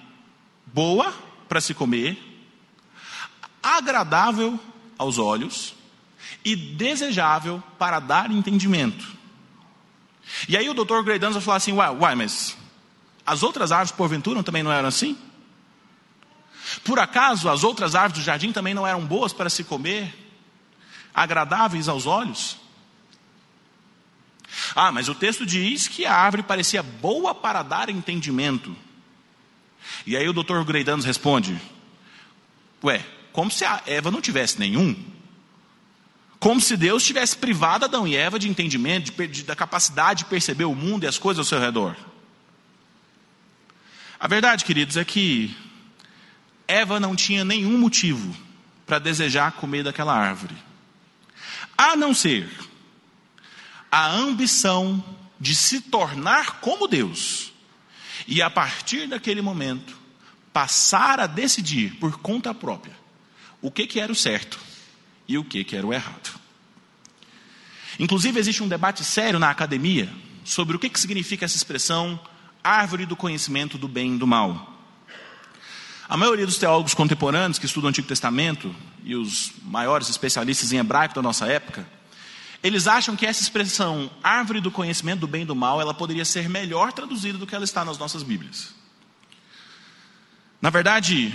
boa 0.67 1.13
para 1.49 1.61
se 1.61 1.75
comer, 1.75 2.17
agradável 3.61 4.61
aos 4.99 5.19
olhos 5.19 5.75
e 6.45 6.55
desejável 6.55 7.63
para 7.79 8.01
dar 8.01 8.31
entendimento. 8.31 9.07
E 10.49 10.57
aí 10.57 10.69
o 10.69 10.75
doutor 10.75 11.03
Greidanus 11.05 11.37
vai 11.37 11.45
falar 11.45 11.57
assim: 11.57 11.73
uai, 11.73 11.91
uai, 11.91 12.15
mas 12.15 12.57
as 13.27 13.43
outras 13.43 13.73
árvores, 13.73 13.93
porventura, 13.93 14.43
também 14.43 14.63
não 14.63 14.73
eram 14.73 14.89
assim? 14.89 15.17
Por 16.83 16.99
acaso 16.99 17.49
as 17.49 17.63
outras 17.63 17.95
árvores 17.95 18.23
do 18.23 18.25
jardim 18.25 18.53
também 18.53 18.75
não 18.75 18.87
eram 18.87 19.05
boas 19.05 19.33
para 19.33 19.51
se 19.51 19.65
comer, 19.65 20.15
agradáveis 21.15 21.89
aos 21.89 22.07
olhos? 22.07 22.59
Ah, 24.75 24.93
mas 24.93 25.09
o 25.09 25.15
texto 25.15 25.45
diz 25.45 25.89
que 25.89 26.07
a 26.07 26.15
árvore 26.15 26.43
parecia 26.43 26.83
boa 26.83 27.35
para 27.35 27.63
dar 27.63 27.89
entendimento. 27.89 28.75
E 30.07 30.17
aí 30.17 30.29
o 30.29 30.33
doutor 30.33 30.65
Greidanos 30.65 31.05
responde: 31.05 31.61
Ué, 32.83 33.05
como 33.35 33.51
se 33.51 33.65
a 33.65 33.83
Eva 33.85 34.13
não 34.13 34.21
tivesse 34.21 34.61
nenhum? 34.61 34.95
Como 36.39 36.61
se 36.61 36.77
Deus 36.77 37.05
tivesse 37.05 37.37
privado 37.37 37.85
Adão 37.85 38.07
e 38.07 38.15
Eva 38.15 38.39
de 38.39 38.49
entendimento, 38.49 39.11
de, 39.11 39.27
de, 39.27 39.43
da 39.43 39.57
capacidade 39.57 40.21
de 40.21 40.31
perceber 40.31 40.67
o 40.67 40.75
mundo 40.75 41.03
e 41.03 41.09
as 41.09 41.19
coisas 41.19 41.41
ao 41.41 41.45
seu 41.45 41.59
redor. 41.59 41.97
A 44.21 44.29
verdade, 44.29 44.65
queridos, 44.65 44.97
é 44.97 45.05
que 45.05 45.53
Eva 46.69 47.01
não 47.01 47.17
tinha 47.17 47.45
nenhum 47.45 47.77
motivo 47.77 48.37
para 48.87 49.01
desejar 49.01 49.51
comer 49.53 49.83
daquela 49.83 50.17
árvore, 50.17 50.55
a 51.77 51.97
não 51.97 52.15
ser 52.15 52.49
a 53.91 54.13
ambição 54.13 55.03
de 55.41 55.57
se 55.57 55.81
tornar 55.81 56.61
como 56.61 56.87
Deus, 56.87 57.53
e 58.29 58.41
a 58.41 58.49
partir 58.49 59.09
daquele 59.09 59.43
momento, 59.43 59.99
passar 60.53 61.19
a 61.19 61.27
decidir 61.27 61.97
por 61.97 62.19
conta 62.19 62.55
própria 62.55 63.03
o 63.65 63.71
que, 63.71 63.87
que 63.87 63.99
era 63.99 64.13
o 64.13 64.15
certo 64.15 64.61
e 65.27 65.39
o 65.39 65.43
que, 65.43 65.65
que 65.65 65.75
era 65.75 65.87
o 65.87 65.93
errado. 65.95 66.39
Inclusive, 67.99 68.39
existe 68.39 68.63
um 68.63 68.69
debate 68.69 69.03
sério 69.03 69.39
na 69.39 69.49
academia 69.49 70.13
sobre 70.45 70.77
o 70.77 70.79
que, 70.79 70.91
que 70.91 71.01
significa 71.01 71.47
essa 71.47 71.57
expressão 71.57 72.21
árvore 72.63 73.07
do 73.07 73.17
conhecimento 73.17 73.79
do 73.79 73.89
bem 73.89 74.17
e 74.17 74.19
do 74.19 74.27
mal. 74.27 74.71
A 76.07 76.15
maioria 76.15 76.45
dos 76.45 76.59
teólogos 76.59 76.93
contemporâneos 76.93 77.59
que 77.59 77.65
estudam 77.65 77.87
o 77.87 77.89
Antigo 77.89 78.07
Testamento 78.07 78.77
e 79.03 79.17
os 79.17 79.53
maiores 79.63 80.11
especialistas 80.11 80.71
em 80.71 80.77
hebraico 80.77 81.15
da 81.15 81.23
nossa 81.23 81.47
época, 81.47 81.89
eles 82.63 82.87
acham 82.87 83.17
que 83.17 83.25
essa 83.25 83.43
expressão 83.43 84.11
árvore 84.23 84.61
do 84.61 84.71
conhecimento 84.71 85.21
do 85.21 85.27
bem 85.27 85.41
e 85.41 85.47
do 85.47 85.57
mal, 85.57 85.81
ela 85.81 85.95
poderia 85.95 86.27
ser 86.27 86.51
melhor 86.51 86.93
traduzida 86.93 87.39
do 87.39 87.47
que 87.47 87.55
ela 87.55 87.65
está 87.65 87.83
nas 87.83 87.97
nossas 87.97 88.23
Bíblias. 88.23 88.75
Na 90.61 90.69
verdade, 90.69 91.35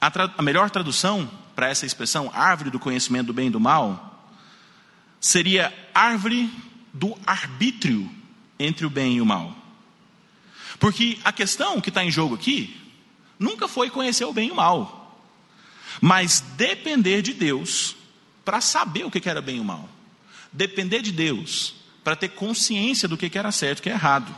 a, 0.00 0.10
tra 0.10 0.32
a 0.36 0.42
melhor 0.42 0.70
tradução 0.70 1.30
para 1.54 1.68
essa 1.68 1.84
expressão 1.84 2.30
árvore 2.32 2.70
do 2.70 2.78
conhecimento 2.78 3.26
do 3.26 3.32
bem 3.32 3.48
e 3.48 3.50
do 3.50 3.60
mal 3.60 4.06
seria 5.20 5.72
árvore 5.94 6.50
do 6.92 7.16
arbítrio 7.26 8.10
entre 8.58 8.86
o 8.86 8.90
bem 8.90 9.16
e 9.16 9.20
o 9.20 9.26
mal. 9.26 9.54
Porque 10.78 11.18
a 11.22 11.32
questão 11.32 11.80
que 11.80 11.90
está 11.90 12.02
em 12.02 12.10
jogo 12.10 12.34
aqui 12.34 12.76
nunca 13.38 13.68
foi 13.68 13.90
conhecer 13.90 14.24
o 14.24 14.32
bem 14.32 14.48
e 14.48 14.50
o 14.50 14.56
mal, 14.56 15.20
mas 16.00 16.40
depender 16.56 17.20
de 17.20 17.34
Deus 17.34 17.94
para 18.44 18.60
saber 18.60 19.04
o 19.04 19.10
que 19.10 19.28
era 19.28 19.42
bem 19.42 19.58
e 19.58 19.60
o 19.60 19.64
mal. 19.64 19.88
Depender 20.52 21.02
de 21.02 21.12
Deus 21.12 21.74
para 22.02 22.16
ter 22.16 22.30
consciência 22.30 23.06
do 23.06 23.16
que 23.16 23.36
era 23.38 23.52
certo 23.52 23.78
e 23.78 23.80
o 23.80 23.82
que 23.82 23.90
é 23.90 23.92
errado. 23.92 24.34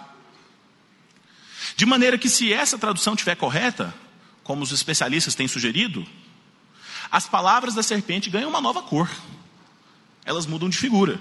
De 1.77 1.87
maneira 1.87 2.19
que, 2.19 2.29
se 2.29 2.53
essa 2.53 2.77
tradução 2.77 3.15
estiver 3.15 3.37
correta, 3.37 3.95
como 4.43 4.63
os 4.63 4.73
especialistas 4.73 5.35
têm 5.35 5.49
sugerido, 5.49 6.07
as 7.11 7.27
palavras 7.27 7.75
da 7.75 7.83
serpente 7.83 8.31
ganham 8.31 8.51
uma 8.51 8.61
nova 8.61 8.83
cor. 8.83 9.11
Elas 10.25 10.47
mudam 10.47 10.69
de 10.69 10.79
figura. 10.79 11.21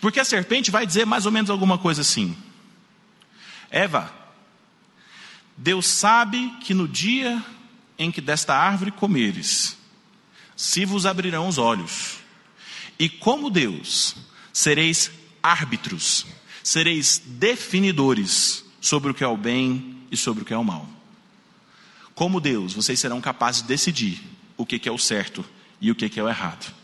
Porque 0.00 0.20
a 0.20 0.24
serpente 0.24 0.70
vai 0.70 0.86
dizer 0.86 1.04
mais 1.04 1.26
ou 1.26 1.32
menos 1.32 1.50
alguma 1.50 1.78
coisa 1.78 2.02
assim: 2.02 2.36
Eva, 3.70 4.12
Deus 5.56 5.86
sabe 5.86 6.50
que 6.62 6.74
no 6.74 6.86
dia 6.88 7.42
em 7.98 8.10
que 8.10 8.20
desta 8.20 8.54
árvore 8.54 8.92
comeres, 8.92 9.76
se 10.56 10.84
vos 10.84 11.04
abrirão 11.04 11.48
os 11.48 11.58
olhos, 11.58 12.18
e 12.98 13.08
como 13.08 13.50
Deus, 13.50 14.16
sereis 14.52 15.10
árbitros, 15.42 16.26
sereis 16.62 17.20
definidores 17.24 18.64
sobre 18.80 19.10
o 19.10 19.14
que 19.14 19.24
é 19.24 19.26
o 19.26 19.36
bem 19.36 20.02
e 20.10 20.16
sobre 20.16 20.42
o 20.42 20.46
que 20.46 20.54
é 20.54 20.58
o 20.58 20.64
mal. 20.64 20.97
Como 22.18 22.40
Deus, 22.40 22.74
vocês 22.74 22.98
serão 22.98 23.20
capazes 23.20 23.62
de 23.62 23.68
decidir 23.68 24.20
o 24.56 24.66
que 24.66 24.88
é 24.88 24.90
o 24.90 24.98
certo 24.98 25.44
e 25.80 25.88
o 25.88 25.94
que 25.94 26.18
é 26.18 26.20
o 26.20 26.28
errado. 26.28 26.74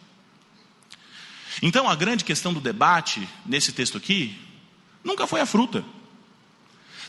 Então, 1.60 1.88
a 1.90 1.96
grande 1.96 2.22
questão 2.22 2.54
do 2.54 2.60
debate 2.60 3.28
nesse 3.44 3.72
texto 3.72 3.98
aqui 3.98 4.38
nunca 5.02 5.26
foi 5.26 5.40
a 5.40 5.46
fruta. 5.46 5.84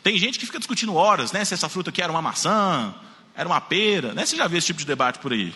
Tem 0.02 0.18
gente 0.18 0.40
que 0.40 0.46
fica 0.48 0.58
discutindo 0.58 0.96
horas, 0.96 1.32
né? 1.32 1.46
Se 1.46 1.54
essa 1.54 1.70
fruta 1.70 1.92
aqui 1.92 2.02
era 2.02 2.12
uma 2.12 2.20
maçã, 2.20 2.96
era 3.36 3.48
uma 3.48 3.62
pera, 3.62 4.12
né? 4.12 4.26
Você 4.26 4.36
já 4.36 4.48
viu 4.48 4.58
esse 4.58 4.66
tipo 4.66 4.80
de 4.80 4.88
debate 4.88 5.20
por 5.20 5.32
aí? 5.32 5.54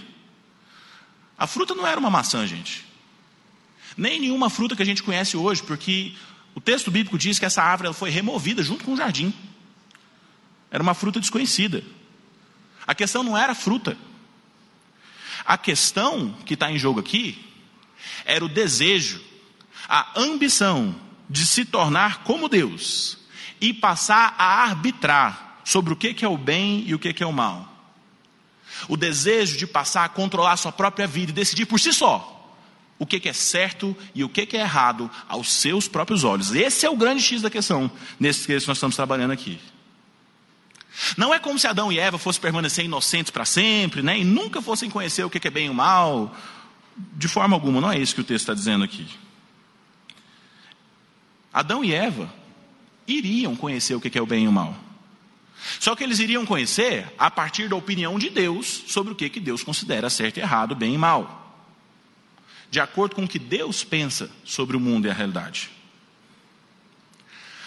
A 1.40 1.48
fruta 1.48 1.74
não 1.74 1.88
era 1.88 2.00
uma 2.00 2.12
maçã, 2.12 2.46
gente. 2.46 2.86
Nem 3.98 4.20
nenhuma 4.20 4.48
fruta 4.48 4.76
que 4.76 4.84
a 4.84 4.86
gente 4.86 5.02
conhece 5.02 5.36
hoje, 5.36 5.64
porque 5.64 6.14
o 6.54 6.62
texto 6.62 6.92
bíblico 6.92 7.18
diz 7.18 7.40
que 7.40 7.46
essa 7.46 7.64
árvore 7.64 7.92
foi 7.96 8.12
removida 8.12 8.62
junto 8.62 8.84
com 8.86 8.94
o 8.94 8.96
jardim. 8.96 9.34
Era 10.70 10.84
uma 10.84 10.94
fruta 10.94 11.20
desconhecida. 11.20 11.84
A 12.90 12.96
questão 12.96 13.22
não 13.22 13.38
era 13.38 13.52
a 13.52 13.56
fruta. 13.56 13.96
A 15.46 15.60
questão 15.60 16.36
que 16.44 16.56
está 16.56 16.72
em 16.72 16.80
jogo 16.80 17.00
aqui 17.00 17.38
era 18.26 18.44
o 18.44 18.50
desejo, 18.50 19.22
a 19.88 20.20
ambição 20.20 20.96
de 21.30 21.46
se 21.46 21.66
tornar 21.66 22.24
como 22.24 22.50
Deus, 22.50 23.20
e 23.62 23.76
passar 23.76 24.34
a 24.40 24.64
arbitrar 24.64 25.60
sobre 25.64 25.94
o 25.94 25.96
que 25.96 26.26
é 26.26 26.28
o 26.28 26.36
bem 26.36 26.84
e 26.88 26.96
o 26.96 26.98
que 26.98 27.22
é 27.22 27.28
o 27.28 27.32
mal. 27.32 27.72
O 28.88 28.98
desejo 28.98 29.56
de 29.56 29.68
passar 29.68 30.06
a 30.06 30.10
controlar 30.10 30.54
a 30.54 30.58
sua 30.58 30.72
própria 30.72 31.06
vida 31.06 31.30
e 31.30 31.36
decidir 31.36 31.68
por 31.68 31.80
si 31.80 31.94
só 31.94 32.58
o 32.98 33.06
que 33.06 33.30
é 33.30 33.34
certo 33.34 33.96
e 34.16 34.24
o 34.24 34.30
que 34.30 34.58
é 34.58 34.62
errado 34.62 35.12
aos 35.28 35.54
seus 35.54 35.88
próprios 35.88 36.24
olhos. 36.24 36.56
Esse 36.56 36.88
é 36.88 36.90
o 36.90 36.98
grande 36.98 37.22
X 37.22 37.44
da 37.44 37.52
questão 37.52 37.92
nesse 38.20 38.48
que 38.48 38.54
nós 38.54 38.64
estamos 38.64 38.96
trabalhando 38.96 39.30
aqui. 39.30 39.60
Não 41.18 41.34
é 41.34 41.40
como 41.40 41.58
se 41.58 41.68
Adão 41.68 41.92
e 41.92 42.00
Eva 42.00 42.18
fossem 42.18 42.42
permanecer 42.42 42.86
inocentes 42.86 43.32
para 43.32 43.46
sempre, 43.46 44.02
né? 44.02 44.20
E 44.20 44.24
nunca 44.24 44.62
fossem 44.62 44.90
conhecer 44.90 45.24
o 45.24 45.30
que 45.30 45.48
é 45.48 45.52
bem 45.52 45.68
e 45.68 45.70
o 45.70 45.74
mal. 45.74 46.36
De 47.14 47.28
forma 47.28 47.56
alguma, 47.56 47.80
não 47.80 47.92
é 47.92 47.98
isso 47.98 48.14
que 48.14 48.22
o 48.22 48.24
texto 48.24 48.44
está 48.44 48.54
dizendo 48.54 48.84
aqui. 48.84 49.08
Adão 51.54 51.84
e 51.84 51.94
Eva 51.94 52.32
iriam 53.08 53.56
conhecer 53.56 53.96
o 53.96 54.02
que 54.02 54.18
é 54.18 54.22
o 54.22 54.26
bem 54.26 54.46
e 54.46 54.48
o 54.48 54.52
mal. 54.52 54.76
Só 55.80 55.96
que 55.96 56.04
eles 56.04 56.20
iriam 56.20 56.46
conhecer 56.46 57.08
a 57.18 57.30
partir 57.30 57.68
da 57.68 57.76
opinião 57.76 58.18
de 58.18 58.30
Deus 58.30 58.84
sobre 58.88 59.14
o 59.14 59.16
que, 59.16 59.30
que 59.30 59.40
Deus 59.40 59.64
considera 59.64 60.10
certo 60.10 60.38
e 60.38 60.42
errado, 60.42 60.76
bem 60.76 60.94
e 60.94 60.98
mal. 60.98 61.38
De 62.70 62.80
acordo 62.80 63.16
com 63.16 63.24
o 63.24 63.28
que 63.28 63.40
Deus 63.40 63.84
pensa 63.84 64.30
sobre 64.44 64.78
o 64.78 64.80
mundo 64.80 65.08
e 65.08 65.10
a 65.10 65.14
realidade. 65.14 65.70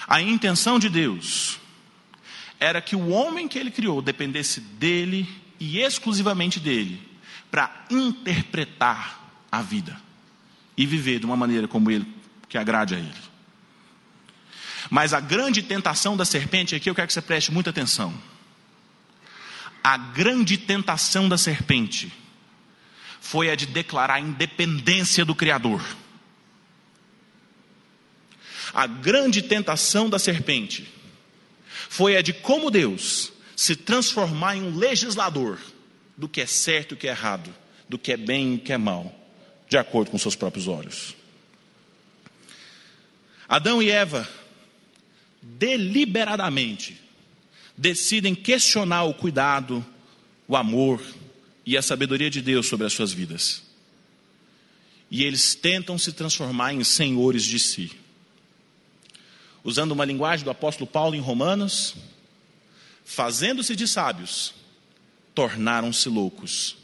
A 0.06 0.20
intenção 0.20 0.78
de 0.78 0.88
Deus 0.88 1.58
era 2.62 2.80
que 2.80 2.94
o 2.94 3.08
homem 3.08 3.48
que 3.48 3.58
ele 3.58 3.72
criou 3.72 4.00
dependesse 4.00 4.60
dele 4.60 5.28
e 5.58 5.80
exclusivamente 5.80 6.60
dele 6.60 7.02
para 7.50 7.86
interpretar 7.90 9.20
a 9.50 9.60
vida 9.60 10.00
e 10.76 10.86
viver 10.86 11.18
de 11.18 11.26
uma 11.26 11.36
maneira 11.36 11.66
como 11.66 11.90
ele 11.90 12.06
que 12.48 12.56
agrade 12.56 12.94
a 12.94 12.98
ele. 12.98 13.12
Mas 14.88 15.12
a 15.12 15.18
grande 15.18 15.60
tentação 15.60 16.16
da 16.16 16.24
serpente, 16.24 16.76
aqui 16.76 16.88
eu 16.88 16.94
quero 16.94 17.08
que 17.08 17.12
você 17.12 17.20
preste 17.20 17.50
muita 17.50 17.70
atenção. 17.70 18.14
A 19.82 19.96
grande 19.96 20.56
tentação 20.56 21.28
da 21.28 21.36
serpente 21.36 22.12
foi 23.20 23.50
a 23.50 23.56
de 23.56 23.66
declarar 23.66 24.14
a 24.14 24.20
independência 24.20 25.24
do 25.24 25.34
Criador. 25.34 25.84
A 28.72 28.86
grande 28.86 29.42
tentação 29.42 30.08
da 30.08 30.20
serpente 30.20 31.01
foi 31.92 32.16
a 32.16 32.22
de 32.22 32.32
como 32.32 32.70
Deus 32.70 33.34
se 33.54 33.76
transformar 33.76 34.56
em 34.56 34.62
um 34.62 34.74
legislador 34.74 35.60
do 36.16 36.26
que 36.26 36.40
é 36.40 36.46
certo 36.46 36.92
e 36.92 36.94
o 36.94 36.96
que 36.96 37.06
é 37.06 37.10
errado, 37.10 37.54
do 37.86 37.98
que 37.98 38.12
é 38.12 38.16
bem 38.16 38.54
e 38.54 38.56
o 38.56 38.60
que 38.60 38.72
é 38.72 38.78
mal, 38.78 39.14
de 39.68 39.76
acordo 39.76 40.10
com 40.10 40.16
seus 40.16 40.34
próprios 40.34 40.66
olhos. 40.66 41.14
Adão 43.46 43.82
e 43.82 43.90
Eva 43.90 44.26
deliberadamente 45.42 46.98
decidem 47.76 48.34
questionar 48.34 49.04
o 49.04 49.12
cuidado, 49.12 49.84
o 50.48 50.56
amor 50.56 50.98
e 51.66 51.76
a 51.76 51.82
sabedoria 51.82 52.30
de 52.30 52.40
Deus 52.40 52.68
sobre 52.68 52.86
as 52.86 52.94
suas 52.94 53.12
vidas. 53.12 53.62
E 55.10 55.24
eles 55.24 55.54
tentam 55.54 55.98
se 55.98 56.14
transformar 56.14 56.72
em 56.72 56.82
senhores 56.84 57.44
de 57.44 57.58
si. 57.58 58.01
Usando 59.64 59.92
uma 59.92 60.04
linguagem 60.04 60.44
do 60.44 60.50
apóstolo 60.50 60.90
Paulo 60.90 61.14
em 61.14 61.20
Romanos, 61.20 61.94
fazendo-se 63.04 63.76
de 63.76 63.86
sábios, 63.86 64.54
tornaram-se 65.34 66.08
loucos. 66.08 66.76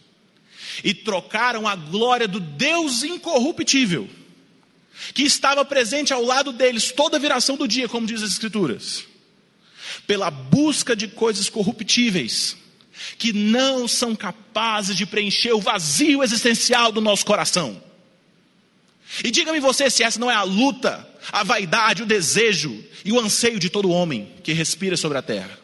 E 0.85 0.95
trocaram 0.95 1.67
a 1.67 1.75
glória 1.75 2.29
do 2.29 2.38
Deus 2.38 3.03
incorruptível 3.03 4.09
que 5.14 5.23
estava 5.23 5.64
presente 5.64 6.12
ao 6.12 6.23
lado 6.23 6.53
deles 6.53 6.93
toda 6.93 7.17
a 7.17 7.21
viração 7.21 7.57
do 7.57 7.69
dia, 7.69 7.88
como 7.88 8.07
diz 8.07 8.23
as 8.23 8.33
Escrituras, 8.33 9.05
pela 10.07 10.31
busca 10.31 10.95
de 10.95 11.09
coisas 11.09 11.49
corruptíveis, 11.49 12.57
que 13.17 13.33
não 13.33 13.87
são 13.87 14.14
capazes 14.17 14.97
de 14.97 15.07
preencher 15.07 15.53
o 15.53 15.61
vazio 15.61 16.23
existencial 16.23 16.91
do 16.91 17.01
nosso 17.01 17.25
coração. 17.25 17.81
E 19.25 19.31
diga-me 19.31 19.61
você 19.61 19.88
se 19.90 20.03
essa 20.03 20.18
não 20.18 20.31
é 20.31 20.35
a 20.35 20.42
luta, 20.42 21.09
a 21.33 21.42
vaidade, 21.42 22.03
o 22.03 22.07
desejo 22.07 22.85
e 23.05 23.12
o 23.12 23.18
anseio 23.18 23.59
de 23.59 23.71
todo 23.71 23.90
homem 23.90 24.33
que 24.42 24.53
respira 24.53 24.97
sobre 24.97 25.18
a 25.18 25.23
terra. 25.23 25.59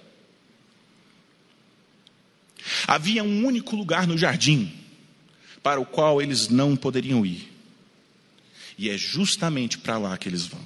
Havia 2.86 3.22
um 3.22 3.44
único 3.44 3.76
lugar 3.76 4.06
no 4.06 4.16
jardim 4.16 4.72
para 5.62 5.80
o 5.80 5.86
qual 5.86 6.20
eles 6.20 6.48
não 6.48 6.74
poderiam 6.76 7.24
ir 7.24 7.54
e 8.76 8.90
é 8.90 8.98
justamente 8.98 9.78
para 9.78 9.98
lá 9.98 10.16
que 10.18 10.28
eles 10.28 10.46
vão. 10.46 10.60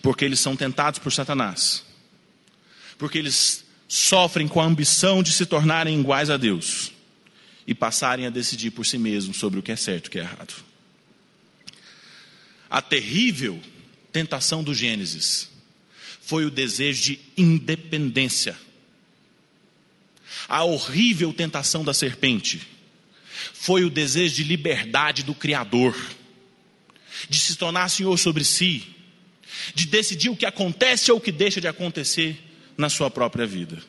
Porque 0.00 0.24
eles 0.24 0.40
são 0.40 0.56
tentados 0.56 0.98
por 0.98 1.12
Satanás. 1.12 1.84
Porque 2.98 3.18
eles 3.18 3.64
sofrem 3.86 4.48
com 4.48 4.60
a 4.60 4.64
ambição 4.64 5.22
de 5.22 5.32
se 5.32 5.44
tornarem 5.44 5.98
iguais 6.00 6.30
a 6.30 6.36
Deus 6.36 6.92
e 7.66 7.74
passarem 7.74 8.26
a 8.26 8.30
decidir 8.30 8.70
por 8.70 8.86
si 8.86 8.98
mesmos 8.98 9.36
sobre 9.36 9.60
o 9.60 9.62
que 9.62 9.70
é 9.70 9.76
certo 9.76 10.06
e 10.06 10.08
o 10.08 10.10
que 10.10 10.18
é 10.18 10.22
errado. 10.22 10.54
A 12.72 12.80
terrível 12.80 13.60
tentação 14.10 14.64
do 14.64 14.74
Gênesis 14.74 15.50
foi 16.22 16.46
o 16.46 16.50
desejo 16.50 17.02
de 17.02 17.20
independência. 17.36 18.56
A 20.48 20.64
horrível 20.64 21.34
tentação 21.34 21.84
da 21.84 21.92
serpente 21.92 22.66
foi 23.52 23.84
o 23.84 23.90
desejo 23.90 24.36
de 24.36 24.44
liberdade 24.44 25.22
do 25.22 25.34
Criador 25.34 25.94
de 27.28 27.38
se 27.38 27.56
tornar 27.56 27.90
senhor 27.90 28.16
sobre 28.16 28.42
si, 28.42 28.86
de 29.74 29.84
decidir 29.84 30.30
o 30.30 30.36
que 30.36 30.46
acontece 30.46 31.12
ou 31.12 31.18
o 31.18 31.20
que 31.20 31.30
deixa 31.30 31.60
de 31.60 31.68
acontecer 31.68 32.42
na 32.74 32.88
sua 32.88 33.10
própria 33.10 33.46
vida. 33.46 33.82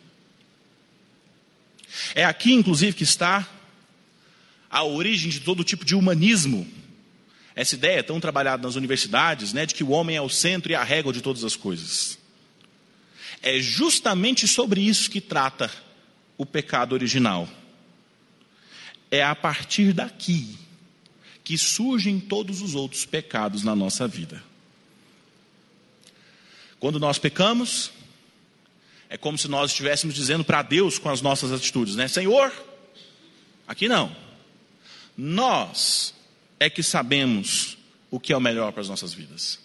É 2.14 2.26
aqui, 2.26 2.52
inclusive, 2.52 2.98
que 2.98 3.04
está 3.04 3.48
a 4.70 4.84
origem 4.84 5.30
de 5.30 5.40
todo 5.40 5.64
tipo 5.64 5.86
de 5.86 5.96
humanismo. 5.96 6.83
Essa 7.56 7.76
ideia 7.76 8.04
tão 8.04 8.20
trabalhada 8.20 8.64
nas 8.64 8.76
universidades, 8.76 9.54
né, 9.54 9.66
de 9.66 9.76
que 9.76 9.84
o 9.84 9.90
homem 9.90 10.16
é 10.16 10.22
o 10.22 10.30
centro 10.30 10.72
e 10.72 10.76
a 10.76 10.84
régua 10.84 11.14
de 11.14 11.22
todas 11.22 11.44
as 11.44 11.56
coisas. 11.56 12.18
É 13.42 13.60
justamente 13.60 14.48
sobre 14.48 14.82
isso 14.82 15.10
que 15.10 15.22
trata 15.22 15.70
o 16.38 16.46
pecado 16.46 16.94
original. 16.94 17.48
É 19.12 19.24
a 19.24 19.36
partir 19.36 19.94
daqui 19.94 20.58
que 21.44 21.58
surgem 21.58 22.20
todos 22.20 22.62
os 22.62 22.74
outros 22.74 23.06
pecados 23.06 23.64
na 23.64 23.76
nossa 23.76 24.08
vida. 24.08 24.42
Quando 26.80 27.00
nós 27.00 27.20
pecamos, 27.20 27.92
é 29.10 29.18
como 29.18 29.38
se 29.38 29.48
nós 29.48 29.72
estivéssemos 29.72 30.16
dizendo 30.16 30.44
para 30.44 30.62
Deus 30.62 30.98
com 30.98 31.10
as 31.10 31.22
nossas 31.22 31.52
atitudes, 31.52 31.96
né? 31.96 32.08
Senhor, 32.08 32.52
aqui 33.68 33.88
não. 33.88 34.16
Nós 35.16 36.14
é 36.64 36.70
que 36.70 36.82
sabemos 36.82 37.78
o 38.10 38.20
que 38.20 38.32
é 38.32 38.38
o 38.38 38.42
melhor 38.42 38.72
para 38.72 38.82
as 38.82 38.90
nossas 38.90 39.14
vidas. 39.14 39.60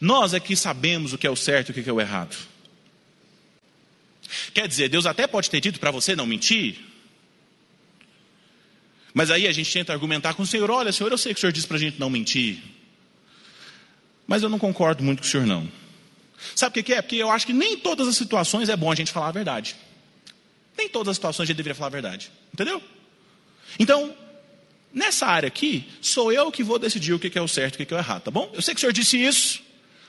Nós 0.00 0.34
é 0.34 0.40
que 0.40 0.56
sabemos 0.56 1.12
o 1.12 1.18
que 1.18 1.26
é 1.26 1.30
o 1.30 1.36
certo 1.36 1.68
e 1.68 1.70
o 1.70 1.74
que 1.84 1.88
é 1.88 1.92
o 1.92 2.00
errado. 2.00 2.36
Quer 4.52 4.66
dizer, 4.66 4.88
Deus 4.88 5.06
até 5.06 5.26
pode 5.26 5.48
ter 5.48 5.60
dito 5.60 5.78
para 5.78 5.90
você 5.90 6.16
não 6.16 6.26
mentir, 6.26 6.80
mas 9.14 9.30
aí 9.30 9.46
a 9.46 9.52
gente 9.52 9.72
tenta 9.72 9.92
argumentar 9.92 10.34
com 10.34 10.42
o 10.42 10.46
Senhor: 10.46 10.70
olha, 10.70 10.90
Senhor, 10.90 11.12
eu 11.12 11.18
sei 11.18 11.34
que 11.34 11.38
o 11.38 11.40
Senhor 11.40 11.52
disse 11.52 11.66
para 11.68 11.76
a 11.76 11.80
gente 11.80 12.00
não 12.00 12.10
mentir, 12.10 12.60
mas 14.26 14.42
eu 14.42 14.48
não 14.48 14.58
concordo 14.58 15.04
muito 15.04 15.20
com 15.20 15.26
o 15.26 15.30
Senhor, 15.30 15.46
não. 15.46 15.70
Sabe 16.56 16.80
o 16.80 16.82
que 16.82 16.92
é? 16.92 17.00
Porque 17.00 17.16
eu 17.16 17.30
acho 17.30 17.46
que 17.46 17.52
nem 17.52 17.76
todas 17.76 18.08
as 18.08 18.16
situações 18.16 18.68
é 18.68 18.76
bom 18.76 18.90
a 18.90 18.94
gente 18.94 19.12
falar 19.12 19.28
a 19.28 19.32
verdade. 19.32 19.76
Nem 20.76 20.88
todas 20.88 21.10
as 21.10 21.16
situações 21.16 21.46
a 21.46 21.48
gente 21.48 21.58
deveria 21.58 21.76
falar 21.76 21.88
a 21.88 21.90
verdade. 21.90 22.32
Entendeu? 22.52 22.82
Então, 23.78 24.16
nessa 24.92 25.26
área 25.26 25.46
aqui, 25.46 25.88
sou 26.00 26.32
eu 26.32 26.50
que 26.50 26.62
vou 26.62 26.78
decidir 26.78 27.12
o 27.12 27.18
que 27.18 27.36
é 27.38 27.42
o 27.42 27.48
certo 27.48 27.80
e 27.80 27.82
o 27.82 27.86
que 27.86 27.94
é 27.94 27.96
o 27.96 28.00
errado, 28.00 28.22
tá 28.22 28.30
bom? 28.30 28.50
Eu 28.54 28.62
sei 28.62 28.74
que 28.74 28.78
o 28.78 28.80
Senhor 28.80 28.92
disse 28.92 29.16
isso, 29.16 29.62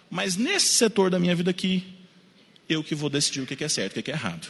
mas 0.10 0.36
nesse 0.36 0.74
setor 0.74 1.10
da 1.10 1.20
minha 1.20 1.36
vida 1.36 1.52
aqui, 1.52 1.84
eu 2.68 2.84
que 2.84 2.96
vou 2.96 3.10
decidir 3.10 3.42
o 3.42 3.46
que 3.46 3.64
é 3.64 3.70
certo 3.70 3.98
e 3.98 4.00
o 4.00 4.04
que 4.04 4.12
é 4.12 4.14
errado. 4.14 4.48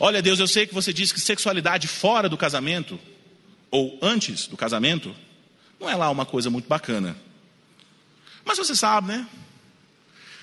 Olha, 0.00 0.22
Deus, 0.22 0.40
eu 0.40 0.48
sei 0.48 0.66
que 0.66 0.74
você 0.74 0.92
disse 0.92 1.12
que 1.12 1.20
sexualidade 1.20 1.86
fora 1.86 2.28
do 2.28 2.36
casamento, 2.36 2.98
ou 3.70 3.98
antes 4.00 4.46
do 4.46 4.56
casamento, 4.56 5.14
não 5.78 5.88
é 5.88 5.94
lá 5.94 6.10
uma 6.10 6.24
coisa 6.24 6.48
muito 6.48 6.66
bacana. 6.66 7.16
Mas 8.44 8.58
você 8.58 8.74
sabe, 8.74 9.08
né? 9.08 9.28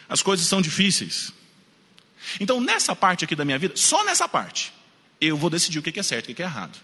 As 0.08 0.22
coisas 0.22 0.46
são 0.46 0.62
difíceis. 0.62 1.32
Então, 2.40 2.62
nessa 2.62 2.96
parte 2.96 3.26
aqui 3.26 3.36
da 3.36 3.44
minha 3.44 3.58
vida, 3.58 3.76
só 3.76 4.04
nessa 4.04 4.28
parte, 4.28 4.74
eu 5.20 5.36
vou 5.36 5.50
decidir 5.50 5.80
o 5.80 5.82
que 5.82 6.00
é 6.00 6.04
certo 6.04 6.30
e 6.30 6.34
o 6.34 6.36
que 6.36 6.44
é 6.44 6.46
errado. 6.46 6.78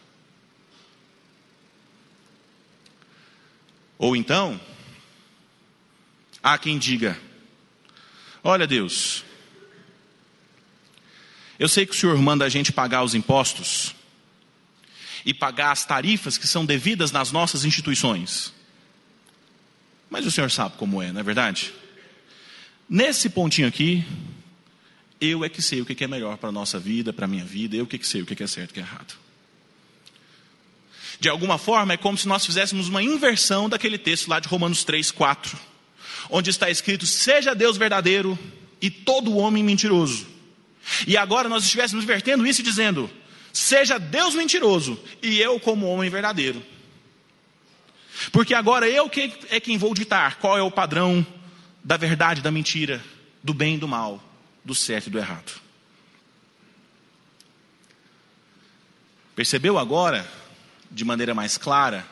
Ou 4.00 4.16
então, 4.16 4.60
há 6.42 6.58
quem 6.58 6.80
diga: 6.80 7.20
Olha, 8.42 8.66
Deus, 8.66 9.26
eu 11.60 11.68
sei 11.68 11.86
que 11.86 11.92
o 11.92 11.96
Senhor 11.96 12.18
manda 12.18 12.46
a 12.46 12.50
gente 12.50 12.72
pagar 12.72 13.04
os 13.04 13.14
impostos 13.14 13.94
e 15.26 15.34
pagar 15.34 15.74
as 15.74 15.86
tarifas 15.86 16.38
que 16.38 16.48
são 16.48 16.66
devidas 16.66 17.12
nas 17.12 17.34
nossas 17.34 17.66
instituições. 17.66 18.54
Mas 20.10 20.26
o 20.26 20.32
Senhor 20.32 20.50
sabe 20.50 20.78
como 20.78 21.02
é, 21.02 21.12
não 21.12 21.20
é 21.20 21.24
verdade? 21.24 21.74
Nesse 22.90 23.30
pontinho 23.30 23.68
aqui, 23.68 24.04
eu 25.20 25.44
é 25.44 25.50
que 25.50 25.62
sei 25.62 25.82
o 25.82 25.86
que 25.86 26.02
é 26.02 26.08
melhor 26.08 26.38
para 26.38 26.50
a 26.50 26.54
nossa 26.54 26.80
vida, 26.80 27.12
para 27.12 27.26
a 27.26 27.28
minha 27.28 27.44
vida, 27.44 27.76
eu 27.76 27.86
que 27.86 28.02
sei 28.08 28.22
o 28.22 28.26
que 28.26 28.42
é 28.42 28.48
certo 28.48 28.70
e 28.70 28.72
o 28.72 28.74
que 28.76 28.80
é 28.80 28.84
errado. 28.84 29.29
De 31.20 31.28
alguma 31.28 31.58
forma, 31.58 31.94
é 31.94 31.98
como 31.98 32.18
se 32.18 32.28
nós 32.28 32.46
fizéssemos 32.46 32.88
uma 32.88 33.04
inversão 33.04 33.68
daquele 33.68 33.98
texto 33.98 34.30
lá 34.30 34.40
de 34.40 34.48
Romanos 34.48 34.84
3, 34.84 35.12
4, 35.12 35.58
onde 36.30 36.50
está 36.50 36.70
escrito: 36.70 37.06
Seja 37.06 37.54
Deus 37.54 37.78
verdadeiro 37.78 38.40
e 38.82 38.90
todo 38.90 39.36
homem 39.36 39.64
mentiroso. 39.64 40.28
E 41.06 41.18
agora 41.18 41.50
nós 41.50 41.64
estivéssemos 41.64 42.06
vertendo 42.06 42.46
isso 42.48 42.62
e 42.62 42.64
dizendo: 42.64 43.10
seja 43.52 43.98
Deus 43.98 44.36
mentiroso 44.36 45.00
e 45.22 45.40
eu 45.40 45.60
como 45.60 45.88
homem 45.88 46.10
verdadeiro. 46.10 46.64
Porque 48.32 48.54
agora 48.54 48.88
eu 48.88 49.10
que 49.10 49.34
é 49.50 49.60
quem 49.60 49.78
vou 49.78 49.94
ditar 49.94 50.38
qual 50.38 50.58
é 50.58 50.62
o 50.62 50.72
padrão 50.72 51.26
da 51.84 51.98
verdade, 51.98 52.42
da 52.42 52.52
mentira, 52.52 53.04
do 53.44 53.54
bem 53.54 53.76
e 53.76 53.78
do 53.78 53.88
mal, 53.88 54.22
do 54.64 54.76
certo 54.76 55.08
e 55.08 55.10
do 55.10 55.18
errado. 55.18 55.60
Percebeu 59.36 59.78
agora, 59.78 60.30
de 60.92 61.06
maneira 61.06 61.34
mais 61.34 61.58
clara, 61.58 62.06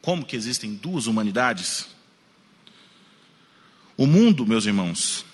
como 0.00 0.24
que 0.24 0.36
existem 0.36 0.74
duas 0.74 1.06
humanidades? 1.06 1.86
O 3.96 4.06
mundo, 4.06 4.46
meus 4.46 4.64
irmãos, 4.64 5.26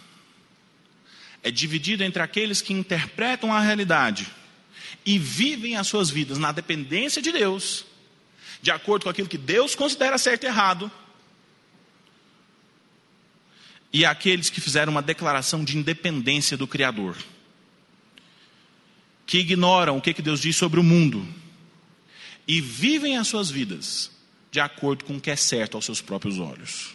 é 1.42 1.50
dividido 1.50 2.02
entre 2.02 2.20
aqueles 2.20 2.60
que 2.60 2.72
interpretam 2.72 3.52
a 3.52 3.60
realidade 3.60 4.26
e 5.04 5.18
vivem 5.18 5.76
as 5.76 5.86
suas 5.86 6.10
vidas 6.10 6.38
na 6.38 6.50
dependência 6.50 7.22
de 7.22 7.30
Deus, 7.30 7.84
de 8.60 8.72
acordo 8.72 9.04
com 9.04 9.10
aquilo 9.10 9.28
que 9.28 9.38
Deus 9.38 9.74
considera 9.76 10.18
certo 10.18 10.44
e 10.44 10.46
errado, 10.46 10.90
e 13.92 14.04
aqueles 14.04 14.50
que 14.50 14.60
fizeram 14.60 14.90
uma 14.90 15.00
declaração 15.00 15.62
de 15.62 15.78
independência 15.78 16.56
do 16.56 16.66
Criador, 16.66 17.16
que 19.24 19.38
ignoram 19.38 19.96
o 19.96 20.02
que 20.02 20.20
Deus 20.20 20.40
diz 20.40 20.56
sobre 20.56 20.80
o 20.80 20.82
mundo 20.82 21.26
e 22.46 22.60
vivem 22.60 23.16
as 23.16 23.28
suas 23.28 23.50
vidas 23.50 24.10
de 24.50 24.60
acordo 24.60 25.04
com 25.04 25.16
o 25.16 25.20
que 25.20 25.30
é 25.30 25.36
certo 25.36 25.76
aos 25.76 25.84
seus 25.84 26.00
próprios 26.00 26.38
olhos. 26.38 26.94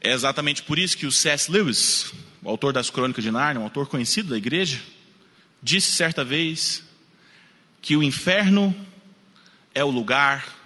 É 0.00 0.12
exatamente 0.12 0.62
por 0.62 0.78
isso 0.78 0.96
que 0.96 1.06
o 1.06 1.12
C.S. 1.12 1.50
Lewis, 1.50 2.12
o 2.42 2.48
autor 2.48 2.72
das 2.72 2.88
Crônicas 2.88 3.22
de 3.22 3.30
Nárnia, 3.30 3.60
um 3.60 3.64
autor 3.64 3.86
conhecido 3.88 4.30
da 4.30 4.36
igreja, 4.36 4.80
disse 5.62 5.92
certa 5.92 6.24
vez 6.24 6.82
que 7.82 7.96
o 7.96 8.02
inferno 8.02 8.74
é 9.74 9.84
o 9.84 9.90
lugar 9.90 10.56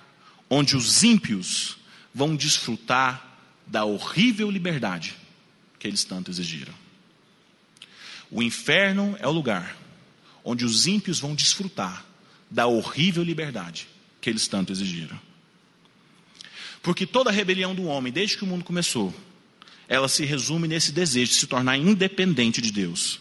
onde 0.49 0.77
os 0.77 1.03
ímpios 1.03 1.79
vão 2.15 2.37
desfrutar 2.37 3.39
da 3.67 3.85
horrível 3.85 4.51
liberdade 4.51 5.17
que 5.79 5.89
eles 5.89 6.05
tanto 6.05 6.31
exigiram. 6.31 6.75
O 8.31 8.43
inferno 8.43 9.17
é 9.19 9.27
o 9.27 9.33
lugar 9.33 9.77
onde 10.45 10.65
os 10.65 10.87
ímpios 10.87 11.21
vão 11.21 11.35
desfrutar 11.35 12.05
da 12.51 12.67
horrível 12.67 13.23
liberdade 13.23 13.89
que 14.21 14.29
eles 14.31 14.47
tanto 14.47 14.73
exigiram. 14.73 15.19
Porque 16.83 17.07
toda 17.07 17.31
a 17.31 17.33
rebelião 17.33 17.75
do 17.75 17.85
homem, 17.85 18.13
desde 18.13 18.37
que 18.37 18.45
o 18.45 18.47
mundo 18.47 18.65
começou, 18.65 19.15
ela 19.89 20.09
se 20.09 20.25
resume 20.25 20.67
nesse 20.67 20.93
desejo 20.93 21.33
de 21.33 21.39
se 21.39 21.47
tornar 21.47 21.77
independente 21.77 22.61
de 22.61 22.73
Deus 22.73 23.21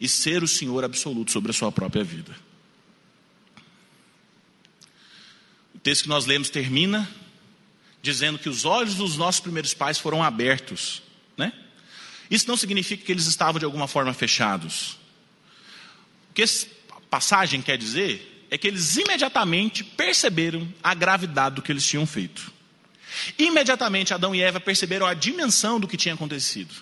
e 0.00 0.08
ser 0.08 0.42
o 0.42 0.48
Senhor 0.48 0.84
absoluto 0.84 1.30
sobre 1.30 1.50
a 1.50 1.54
sua 1.54 1.72
própria 1.72 2.04
vida. 2.04 2.34
O 5.74 5.78
texto 5.78 6.02
que 6.02 6.08
nós 6.08 6.26
lemos 6.26 6.50
termina 6.50 7.08
dizendo 8.02 8.38
que 8.38 8.48
os 8.48 8.64
olhos 8.64 8.94
dos 8.94 9.16
nossos 9.16 9.40
primeiros 9.40 9.74
pais 9.74 9.98
foram 9.98 10.22
abertos, 10.22 11.02
né? 11.36 11.52
Isso 12.30 12.48
não 12.48 12.56
significa 12.56 13.04
que 13.04 13.12
eles 13.12 13.26
estavam 13.26 13.58
de 13.58 13.64
alguma 13.64 13.88
forma 13.88 14.14
fechados. 14.14 14.99
Que 16.40 16.44
essa 16.44 16.66
passagem 17.10 17.60
quer 17.60 17.76
dizer 17.76 18.46
é 18.50 18.56
que 18.56 18.66
eles 18.66 18.96
imediatamente 18.96 19.84
perceberam 19.84 20.66
a 20.82 20.94
gravidade 20.94 21.56
do 21.56 21.60
que 21.60 21.70
eles 21.70 21.86
tinham 21.86 22.06
feito. 22.06 22.50
Imediatamente 23.38 24.14
Adão 24.14 24.34
e 24.34 24.40
Eva 24.40 24.58
perceberam 24.58 25.04
a 25.04 25.12
dimensão 25.12 25.78
do 25.78 25.86
que 25.86 25.98
tinha 25.98 26.14
acontecido. 26.14 26.74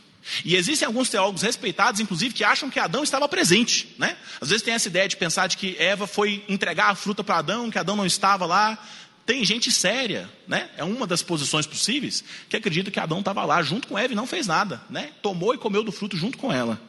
E 0.44 0.54
existem 0.54 0.86
alguns 0.86 1.08
teólogos 1.08 1.42
respeitados, 1.42 2.00
inclusive, 2.00 2.32
que 2.32 2.44
acham 2.44 2.70
que 2.70 2.78
Adão 2.78 3.02
estava 3.02 3.28
presente. 3.28 3.92
Né? 3.98 4.16
Às 4.40 4.50
vezes 4.50 4.62
tem 4.62 4.74
essa 4.74 4.86
ideia 4.86 5.08
de 5.08 5.16
pensar 5.16 5.48
de 5.48 5.56
que 5.56 5.74
Eva 5.76 6.06
foi 6.06 6.44
entregar 6.48 6.90
a 6.90 6.94
fruta 6.94 7.24
para 7.24 7.38
Adão, 7.38 7.68
que 7.68 7.80
Adão 7.80 7.96
não 7.96 8.06
estava 8.06 8.46
lá. 8.46 8.78
Tem 9.26 9.44
gente 9.44 9.72
séria, 9.72 10.30
né? 10.46 10.70
é 10.76 10.84
uma 10.84 11.04
das 11.04 11.20
posições 11.20 11.66
possíveis, 11.66 12.22
que 12.48 12.56
acredita 12.56 12.92
que 12.92 13.00
Adão 13.00 13.18
estava 13.18 13.44
lá 13.44 13.60
junto 13.60 13.88
com 13.88 13.98
Eva 13.98 14.12
e 14.12 14.16
não 14.16 14.24
fez 14.24 14.46
nada. 14.46 14.80
Né? 14.88 15.10
Tomou 15.20 15.52
e 15.52 15.58
comeu 15.58 15.82
do 15.82 15.90
fruto 15.90 16.16
junto 16.16 16.38
com 16.38 16.52
ela. 16.52 16.80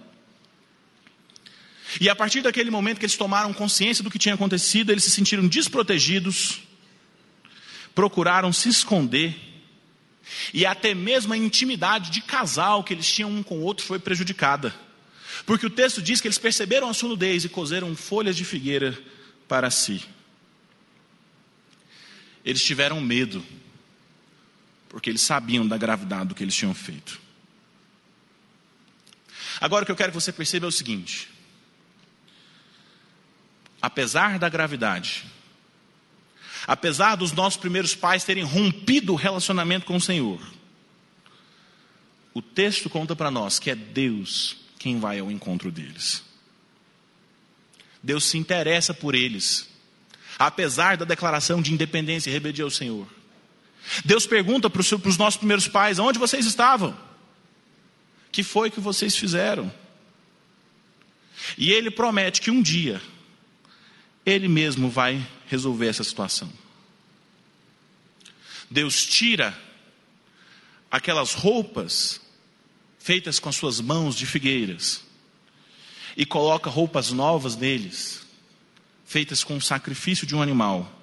E 2.00 2.10
a 2.10 2.16
partir 2.16 2.42
daquele 2.42 2.70
momento 2.70 3.00
que 3.00 3.06
eles 3.06 3.16
tomaram 3.16 3.54
consciência 3.54 4.04
do 4.04 4.12
que 4.12 4.20
tinha 4.20 4.36
acontecido, 4.36 4.92
eles 4.92 5.04
se 5.04 5.12
sentiram 5.12 5.48
desprotegidos, 5.48 6.62
procuraram 7.96 8.52
se 8.52 8.70
esconder, 8.70 9.36
e 10.54 10.66
até 10.66 10.94
mesmo 10.94 11.34
a 11.34 11.38
intimidade 11.38 12.12
de 12.12 12.22
casal 12.22 12.84
que 12.84 12.94
eles 12.94 13.12
tinham 13.12 13.32
um 13.32 13.42
com 13.42 13.60
o 13.60 13.64
outro 13.64 13.86
foi 13.86 13.98
prejudicada. 13.98 14.74
Porque 15.46 15.66
o 15.66 15.70
texto 15.70 16.02
diz 16.02 16.22
que 16.22 16.28
eles 16.28 16.38
perceberam 16.38 16.90
a 16.90 16.94
sua 16.94 17.10
nudez 17.10 17.46
e 17.46 17.50
cozeram 17.50 17.96
folhas 17.96 18.36
de 18.36 18.46
figueira 18.46 18.98
para 19.48 19.72
si. 19.72 20.04
Eles 22.46 22.64
tiveram 22.64 23.02
medo, 23.02 23.44
porque 24.88 25.10
eles 25.10 25.22
sabiam 25.22 25.68
da 25.68 25.78
gravidade 25.78 26.30
do 26.30 26.36
que 26.36 26.44
eles 26.44 26.56
tinham 26.56 26.74
feito. 26.74 27.20
Agora 29.60 29.84
o 29.84 29.86
que 29.86 29.92
eu 29.92 29.96
quero 29.96 30.12
que 30.12 30.20
você 30.20 30.32
perceba 30.32 30.66
é 30.66 30.70
o 30.70 30.72
seguinte: 30.72 31.28
apesar 33.82 34.40
da 34.40 34.50
gravidade, 34.50 35.26
apesar 36.68 37.16
dos 37.16 37.32
nossos 37.32 37.60
primeiros 37.60 37.96
pais 37.96 38.24
terem 38.24 38.44
rompido 38.44 39.14
o 39.14 39.16
relacionamento 39.16 39.86
com 39.86 39.96
o 39.96 40.02
Senhor, 40.02 40.42
o 42.34 42.42
texto 42.42 42.90
conta 42.90 43.16
para 43.16 43.32
nós 43.32 43.60
que 43.60 43.70
é 43.70 43.76
Deus 43.76 44.58
quem 44.78 45.00
vai 45.00 45.20
ao 45.20 45.32
encontro 45.32 45.72
deles. 45.72 46.24
Deus 48.02 48.24
se 48.24 48.38
interessa 48.38 48.94
por 48.94 49.14
eles, 49.14 49.70
apesar 50.38 50.96
da 50.96 51.04
declaração 51.04 51.62
de 51.62 51.74
independência 51.74 52.30
e 52.30 52.34
rebeldia 52.34 52.64
ao 52.64 52.70
Senhor. 52.70 53.08
Deus 54.06 54.26
pergunta 54.26 54.70
para 54.70 54.82
os 54.82 55.18
nossos 55.18 55.38
primeiros 55.38 55.68
pais: 55.68 56.00
onde 56.00 56.20
vocês 56.20 56.46
estavam? 56.46 56.98
Que 58.32 58.44
foi 58.44 58.70
que 58.70 58.80
vocês 58.80 59.16
fizeram? 59.16 59.72
E 61.58 61.72
Ele 61.72 61.90
promete 61.90 62.42
que 62.42 62.52
um 62.52 62.62
dia, 62.62 63.02
Ele 64.30 64.48
mesmo 64.48 64.92
vai 64.92 65.26
resolver 65.48 65.88
essa 65.88 66.04
situação. 66.04 66.52
Deus 68.70 69.08
tira 69.08 69.60
aquelas 70.92 71.34
roupas 71.34 72.22
feitas 73.00 73.40
com 73.40 73.50
as 73.50 73.56
suas 73.56 73.82
mãos 73.82 74.16
de 74.16 74.28
figueiras 74.28 75.04
e 76.16 76.28
coloca 76.28 76.70
roupas 76.70 77.12
novas 77.12 77.56
neles, 77.56 78.24
feitas 79.04 79.44
com 79.44 79.58
o 79.58 79.62
sacrifício 79.62 80.28
de 80.28 80.36
um 80.36 80.42
animal. 80.44 80.96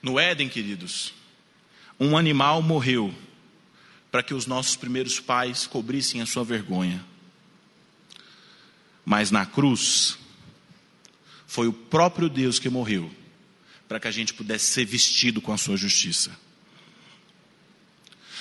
No 0.00 0.20
Éden, 0.20 0.48
queridos, 0.48 1.12
um 1.98 2.16
animal 2.16 2.62
morreu 2.62 3.12
para 4.12 4.22
que 4.22 4.34
os 4.34 4.46
nossos 4.46 4.76
primeiros 4.76 5.18
pais 5.18 5.66
cobrissem 5.66 6.20
a 6.20 6.26
sua 6.26 6.44
vergonha. 6.44 7.04
Mas 9.04 9.32
na 9.32 9.44
cruz, 9.44 10.16
foi 11.52 11.68
o 11.68 11.72
próprio 11.72 12.30
Deus 12.30 12.58
que 12.58 12.70
morreu 12.70 13.14
para 13.86 14.00
que 14.00 14.08
a 14.08 14.10
gente 14.10 14.32
pudesse 14.32 14.72
ser 14.72 14.86
vestido 14.86 15.38
com 15.38 15.52
a 15.52 15.58
sua 15.58 15.76
justiça. 15.76 16.34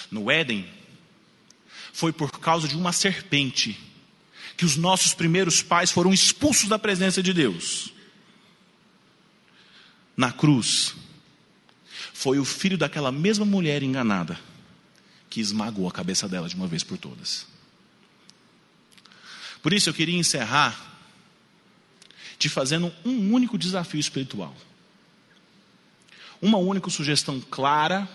No 0.10 0.32
Éden, 0.32 0.66
foi 1.92 2.14
por 2.14 2.32
causa 2.40 2.70
de 2.70 2.78
uma 2.78 2.94
serpente 2.94 3.78
que 4.56 4.64
os 4.64 4.78
nossos 4.78 5.14
primeiros 5.14 5.62
pais 5.62 5.92
foram 5.92 6.14
expulsos 6.14 6.70
da 6.70 6.80
presença 6.80 7.22
de 7.22 7.34
Deus. 7.34 7.92
Na 10.16 10.32
cruz, 10.32 10.96
foi 12.14 12.40
o 12.40 12.46
filho 12.46 12.78
daquela 12.78 13.12
mesma 13.12 13.44
mulher 13.44 13.84
enganada 13.84 14.40
que 15.30 15.42
esmagou 15.42 15.86
a 15.86 15.92
cabeça 15.92 16.30
dela 16.30 16.48
de 16.48 16.56
uma 16.56 16.66
vez 16.66 16.82
por 16.82 16.98
todas. 16.98 17.46
Por 19.62 19.74
isso 19.74 19.90
eu 19.90 19.94
queria 19.94 20.18
encerrar 20.18 20.91
te 22.42 22.50
fazendo 22.50 22.92
um 23.06 23.32
único 23.32 23.56
desafio 23.56 24.00
espiritual. 24.00 24.56
Uma 26.42 26.58
única 26.58 26.90
sugestão 26.90 27.40
clara, 27.40 28.10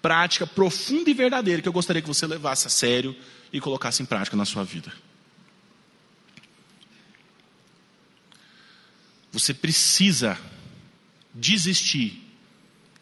prática, 0.00 0.46
profunda 0.46 1.10
e 1.10 1.14
verdadeira 1.14 1.60
que 1.60 1.68
eu 1.68 1.72
gostaria 1.72 2.00
que 2.00 2.08
você 2.08 2.26
levasse 2.26 2.66
a 2.66 2.70
sério 2.70 3.14
e 3.52 3.60
colocasse 3.60 4.02
em 4.02 4.06
prática 4.06 4.34
na 4.38 4.46
sua 4.46 4.64
vida. 4.64 4.90
Você 9.30 9.52
precisa 9.52 10.38
desistir 11.34 12.22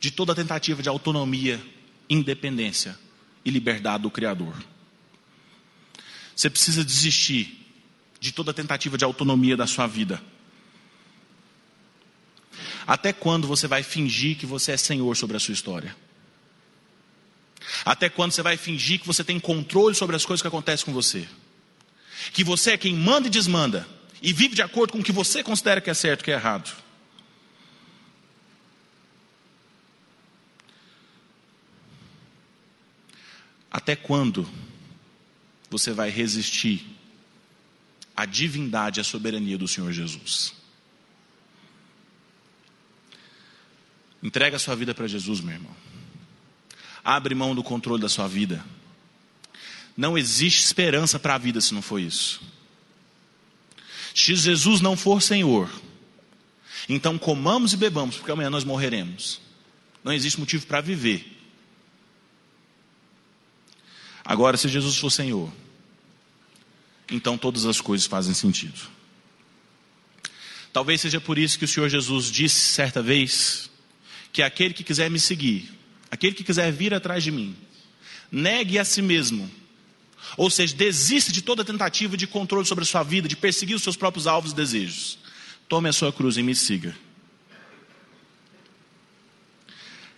de 0.01 0.11
toda 0.11 0.35
tentativa 0.35 0.83
de 0.83 0.89
autonomia, 0.89 1.65
independência 2.09 2.99
e 3.45 3.51
liberdade 3.51 4.03
do 4.03 4.11
Criador. 4.11 4.55
Você 6.35 6.51
precisa 6.51 6.85
desistir 6.85 7.57
de 8.19 8.33
toda 8.33 8.53
tentativa 8.53 8.99
de 8.99 9.05
autonomia 9.05 9.57
da 9.57 9.67
sua 9.67 9.87
vida. 9.87 10.21
Até 12.91 13.13
quando 13.13 13.47
você 13.47 13.69
vai 13.69 13.85
fingir 13.85 14.37
que 14.37 14.45
você 14.45 14.73
é 14.73 14.77
senhor 14.77 15.17
sobre 15.17 15.37
a 15.37 15.41
sua 15.41 15.55
história? 15.55 15.97
Até 17.85 18.09
quando 18.09 18.33
você 18.33 18.43
vai 18.43 18.57
fingir 18.57 18.99
que 18.99 19.07
você 19.07 19.23
tem 19.23 19.39
controle 19.39 19.95
sobre 19.95 20.17
as 20.17 20.27
coisas 20.27 20.43
que 20.43 20.49
acontecem 20.49 20.87
com 20.87 20.93
você? 20.93 21.29
Que 22.33 22.43
você 22.43 22.73
é 22.73 22.77
quem 22.77 22.93
manda 22.93 23.29
e 23.29 23.31
desmanda 23.31 23.87
e 24.21 24.33
vive 24.33 24.57
de 24.57 24.63
acordo 24.63 24.91
com 24.91 24.99
o 24.99 25.05
que 25.05 25.13
você 25.13 25.41
considera 25.41 25.81
que 25.81 25.89
é 25.89 25.95
certo 25.95 26.23
e 26.23 26.25
que 26.25 26.33
é 26.33 26.35
errado? 26.35 26.77
Até 33.71 33.95
quando 33.95 34.51
você 35.71 35.93
vai 35.93 36.11
resistir 36.11 36.85
à 38.17 38.27
divindade 38.27 38.99
e 38.99 39.01
à 39.01 39.05
soberania 39.05 39.57
do 39.57 39.69
Senhor 39.69 39.93
Jesus? 39.93 40.59
Entrega 44.23 44.57
a 44.57 44.59
sua 44.59 44.77
vida 44.77 44.95
para 44.95 45.07
Jesus, 45.07 45.41
meu 45.41 45.55
irmão. 45.55 45.75
Abre 47.03 47.35
mão 47.35 47.55
do 47.55 47.63
controle 47.63 48.01
da 48.01 48.09
sua 48.09 48.29
vida. 48.29 48.65
Não 49.97 50.17
existe 50.17 50.65
esperança 50.65 51.19
para 51.19 51.35
a 51.35 51.39
vida 51.39 51.61
se 51.61 51.73
não 51.73 51.83
for 51.83 51.99
isso. 51.99 52.41
Se 54.15 54.35
Jesus 54.35 54.81
não 54.81 54.97
for 54.97 55.23
Senhor, 55.23 55.71
então 56.89 57.19
comamos 57.19 57.73
e 57.73 57.77
bebamos, 57.77 58.17
porque 58.17 58.31
amanhã 58.31 58.51
nós 58.51 58.65
morreremos. 58.65 59.41
Não 60.03 60.13
existe 60.13 60.39
motivo 60.39 60.67
para 60.67 60.81
viver. 60.81 61.39
Agora, 64.25 64.57
se 64.57 64.69
Jesus 64.69 64.97
for 64.99 65.11
Senhor, 65.11 65.51
então 67.11 67.39
todas 67.39 67.65
as 67.65 67.81
coisas 67.81 68.07
fazem 68.07 68.35
sentido. 68.35 68.81
Talvez 70.73 71.01
seja 71.01 71.21
por 71.21 71.39
isso 71.39 71.59
que 71.59 71.65
o 71.65 71.69
Senhor 71.69 71.89
Jesus 71.89 72.31
disse 72.31 72.61
certa 72.61 73.03
vez 73.03 73.70
que 74.33 74.43
aquele 74.43 74.75
que 74.75 74.85
quiser 74.85 75.11
me 75.11 75.19
seguir, 75.19 75.71
aquele 76.11 76.35
que 76.35 76.45
quiser 76.45 76.71
vir 76.73 76.95
atrás 76.95 77.23
de 77.23 77.31
mim, 77.31 77.57
negue 78.31 78.79
a 78.79 78.85
si 78.85 79.03
mesmo. 79.03 79.51
Ou 80.37 80.49
seja, 80.49 80.75
desista 80.77 81.33
de 81.33 81.43
toda 81.43 81.65
tentativa 81.65 82.17
de 82.17 82.27
controle 82.27 82.67
sobre 82.67 82.85
a 82.85 82.87
sua 82.87 83.03
vida, 83.03 83.29
de 83.29 83.37
perseguir 83.37 83.75
os 83.75 83.83
seus 83.83 83.97
próprios 83.97 84.27
alvos 84.27 84.53
e 84.53 84.55
desejos. 84.55 85.19
Tome 85.69 85.89
a 85.89 85.93
sua 85.93 86.13
cruz 86.13 86.37
e 86.37 86.43
me 86.43 86.55
siga. 86.55 86.95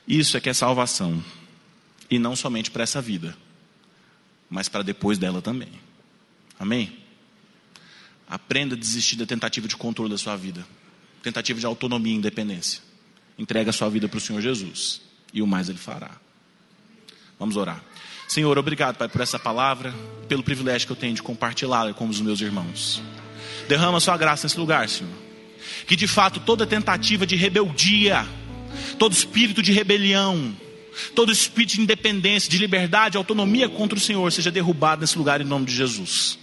Isso 0.06 0.36
é 0.36 0.40
que 0.40 0.50
é 0.50 0.52
salvação. 0.52 1.24
E 2.10 2.18
não 2.18 2.36
somente 2.36 2.70
para 2.70 2.82
essa 2.82 3.00
vida 3.00 3.36
mas 4.52 4.68
para 4.68 4.82
depois 4.82 5.16
dela 5.16 5.40
também. 5.40 5.70
Amém? 6.58 6.98
Aprenda 8.28 8.74
a 8.74 8.78
desistir 8.78 9.16
da 9.16 9.24
tentativa 9.24 9.66
de 9.66 9.74
controle 9.78 10.10
da 10.10 10.18
sua 10.18 10.36
vida, 10.36 10.66
tentativa 11.22 11.58
de 11.58 11.64
autonomia 11.64 12.12
e 12.12 12.16
independência. 12.16 12.82
Entrega 13.38 13.70
a 13.70 13.72
sua 13.72 13.88
vida 13.88 14.08
para 14.08 14.18
o 14.18 14.20
Senhor 14.20 14.40
Jesus 14.40 15.00
e 15.32 15.42
o 15.42 15.46
mais 15.46 15.68
Ele 15.68 15.78
fará. 15.78 16.10
Vamos 17.38 17.56
orar. 17.56 17.82
Senhor, 18.28 18.56
obrigado, 18.56 18.96
Pai, 18.96 19.08
por 19.08 19.20
essa 19.20 19.38
palavra, 19.38 19.94
pelo 20.28 20.42
privilégio 20.42 20.86
que 20.86 20.92
eu 20.92 20.96
tenho 20.96 21.14
de 21.14 21.22
compartilhá-la 21.22 21.92
com 21.92 22.08
os 22.08 22.20
meus 22.20 22.40
irmãos. 22.40 23.02
Derrama 23.68 23.98
a 23.98 24.00
sua 24.00 24.16
graça 24.16 24.46
nesse 24.46 24.58
lugar, 24.58 24.88
Senhor. 24.88 25.12
Que 25.86 25.96
de 25.96 26.06
fato 26.06 26.40
toda 26.40 26.66
tentativa 26.66 27.26
de 27.26 27.36
rebeldia, 27.36 28.26
todo 28.98 29.12
espírito 29.12 29.62
de 29.62 29.72
rebelião, 29.72 30.54
Todo 31.14 31.32
espírito 31.32 31.74
de 31.74 31.80
independência, 31.80 32.50
de 32.50 32.58
liberdade, 32.58 33.16
autonomia 33.16 33.68
contra 33.68 33.96
o 33.96 34.00
Senhor 34.00 34.30
seja 34.30 34.50
derrubado 34.50 35.00
nesse 35.00 35.16
lugar 35.16 35.40
em 35.40 35.44
nome 35.44 35.66
de 35.66 35.74
Jesus. 35.74 36.38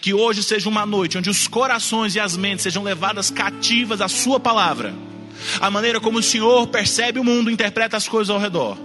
Que 0.00 0.12
hoje 0.12 0.42
seja 0.42 0.68
uma 0.68 0.84
noite 0.84 1.16
onde 1.16 1.30
os 1.30 1.48
corações 1.48 2.14
e 2.14 2.20
as 2.20 2.36
mentes 2.36 2.62
sejam 2.62 2.82
levadas 2.82 3.30
cativas 3.30 4.00
à 4.00 4.08
Sua 4.08 4.38
palavra, 4.38 4.94
a 5.60 5.70
maneira 5.70 6.00
como 6.00 6.18
o 6.18 6.22
Senhor 6.22 6.66
percebe 6.68 7.18
o 7.18 7.24
mundo, 7.24 7.50
interpreta 7.50 7.96
as 7.96 8.08
coisas 8.08 8.30
ao 8.30 8.40
redor, 8.40 8.76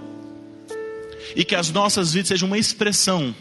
e 1.34 1.44
que 1.44 1.54
as 1.54 1.70
nossas 1.70 2.12
vidas 2.12 2.28
sejam 2.28 2.48
uma 2.48 2.58
expressão 2.58 3.34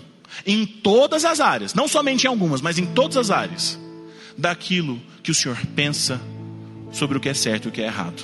em 0.46 0.66
todas 0.66 1.24
as 1.24 1.40
áreas, 1.40 1.74
não 1.74 1.88
somente 1.88 2.26
em 2.26 2.28
algumas, 2.28 2.62
mas 2.62 2.78
em 2.78 2.86
todas 2.86 3.18
as 3.18 3.32
áreas, 3.32 3.80
daquilo 4.38 5.02
que 5.24 5.32
o 5.32 5.36
Senhor 5.36 5.58
pensa 5.76 6.20
sobre 6.92 7.18
o 7.18 7.22
que 7.22 7.30
é 7.30 7.34
certo 7.34 7.66
e 7.66 7.70
o 7.70 7.72
que 7.72 7.82
é 7.82 7.86
errado. 7.86 8.24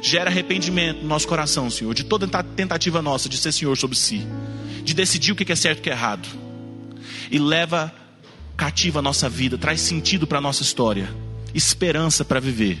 Gera 0.00 0.30
arrependimento 0.30 1.02
no 1.02 1.08
nosso 1.08 1.26
coração, 1.26 1.70
Senhor, 1.70 1.92
de 1.94 2.04
toda 2.04 2.26
tentativa 2.54 3.02
nossa 3.02 3.28
de 3.28 3.36
ser 3.36 3.52
Senhor 3.52 3.76
sobre 3.76 3.96
si, 3.96 4.26
de 4.84 4.94
decidir 4.94 5.32
o 5.32 5.36
que 5.36 5.50
é 5.50 5.56
certo 5.56 5.78
e 5.78 5.80
o 5.80 5.82
que 5.82 5.90
é 5.90 5.92
errado. 5.92 6.28
E 7.30 7.38
leva 7.38 7.92
cativa 8.56 8.98
a 9.00 9.02
nossa 9.02 9.28
vida, 9.28 9.56
traz 9.56 9.80
sentido 9.80 10.26
para 10.26 10.38
a 10.38 10.40
nossa 10.40 10.62
história, 10.62 11.08
esperança 11.54 12.24
para 12.24 12.40
viver, 12.40 12.80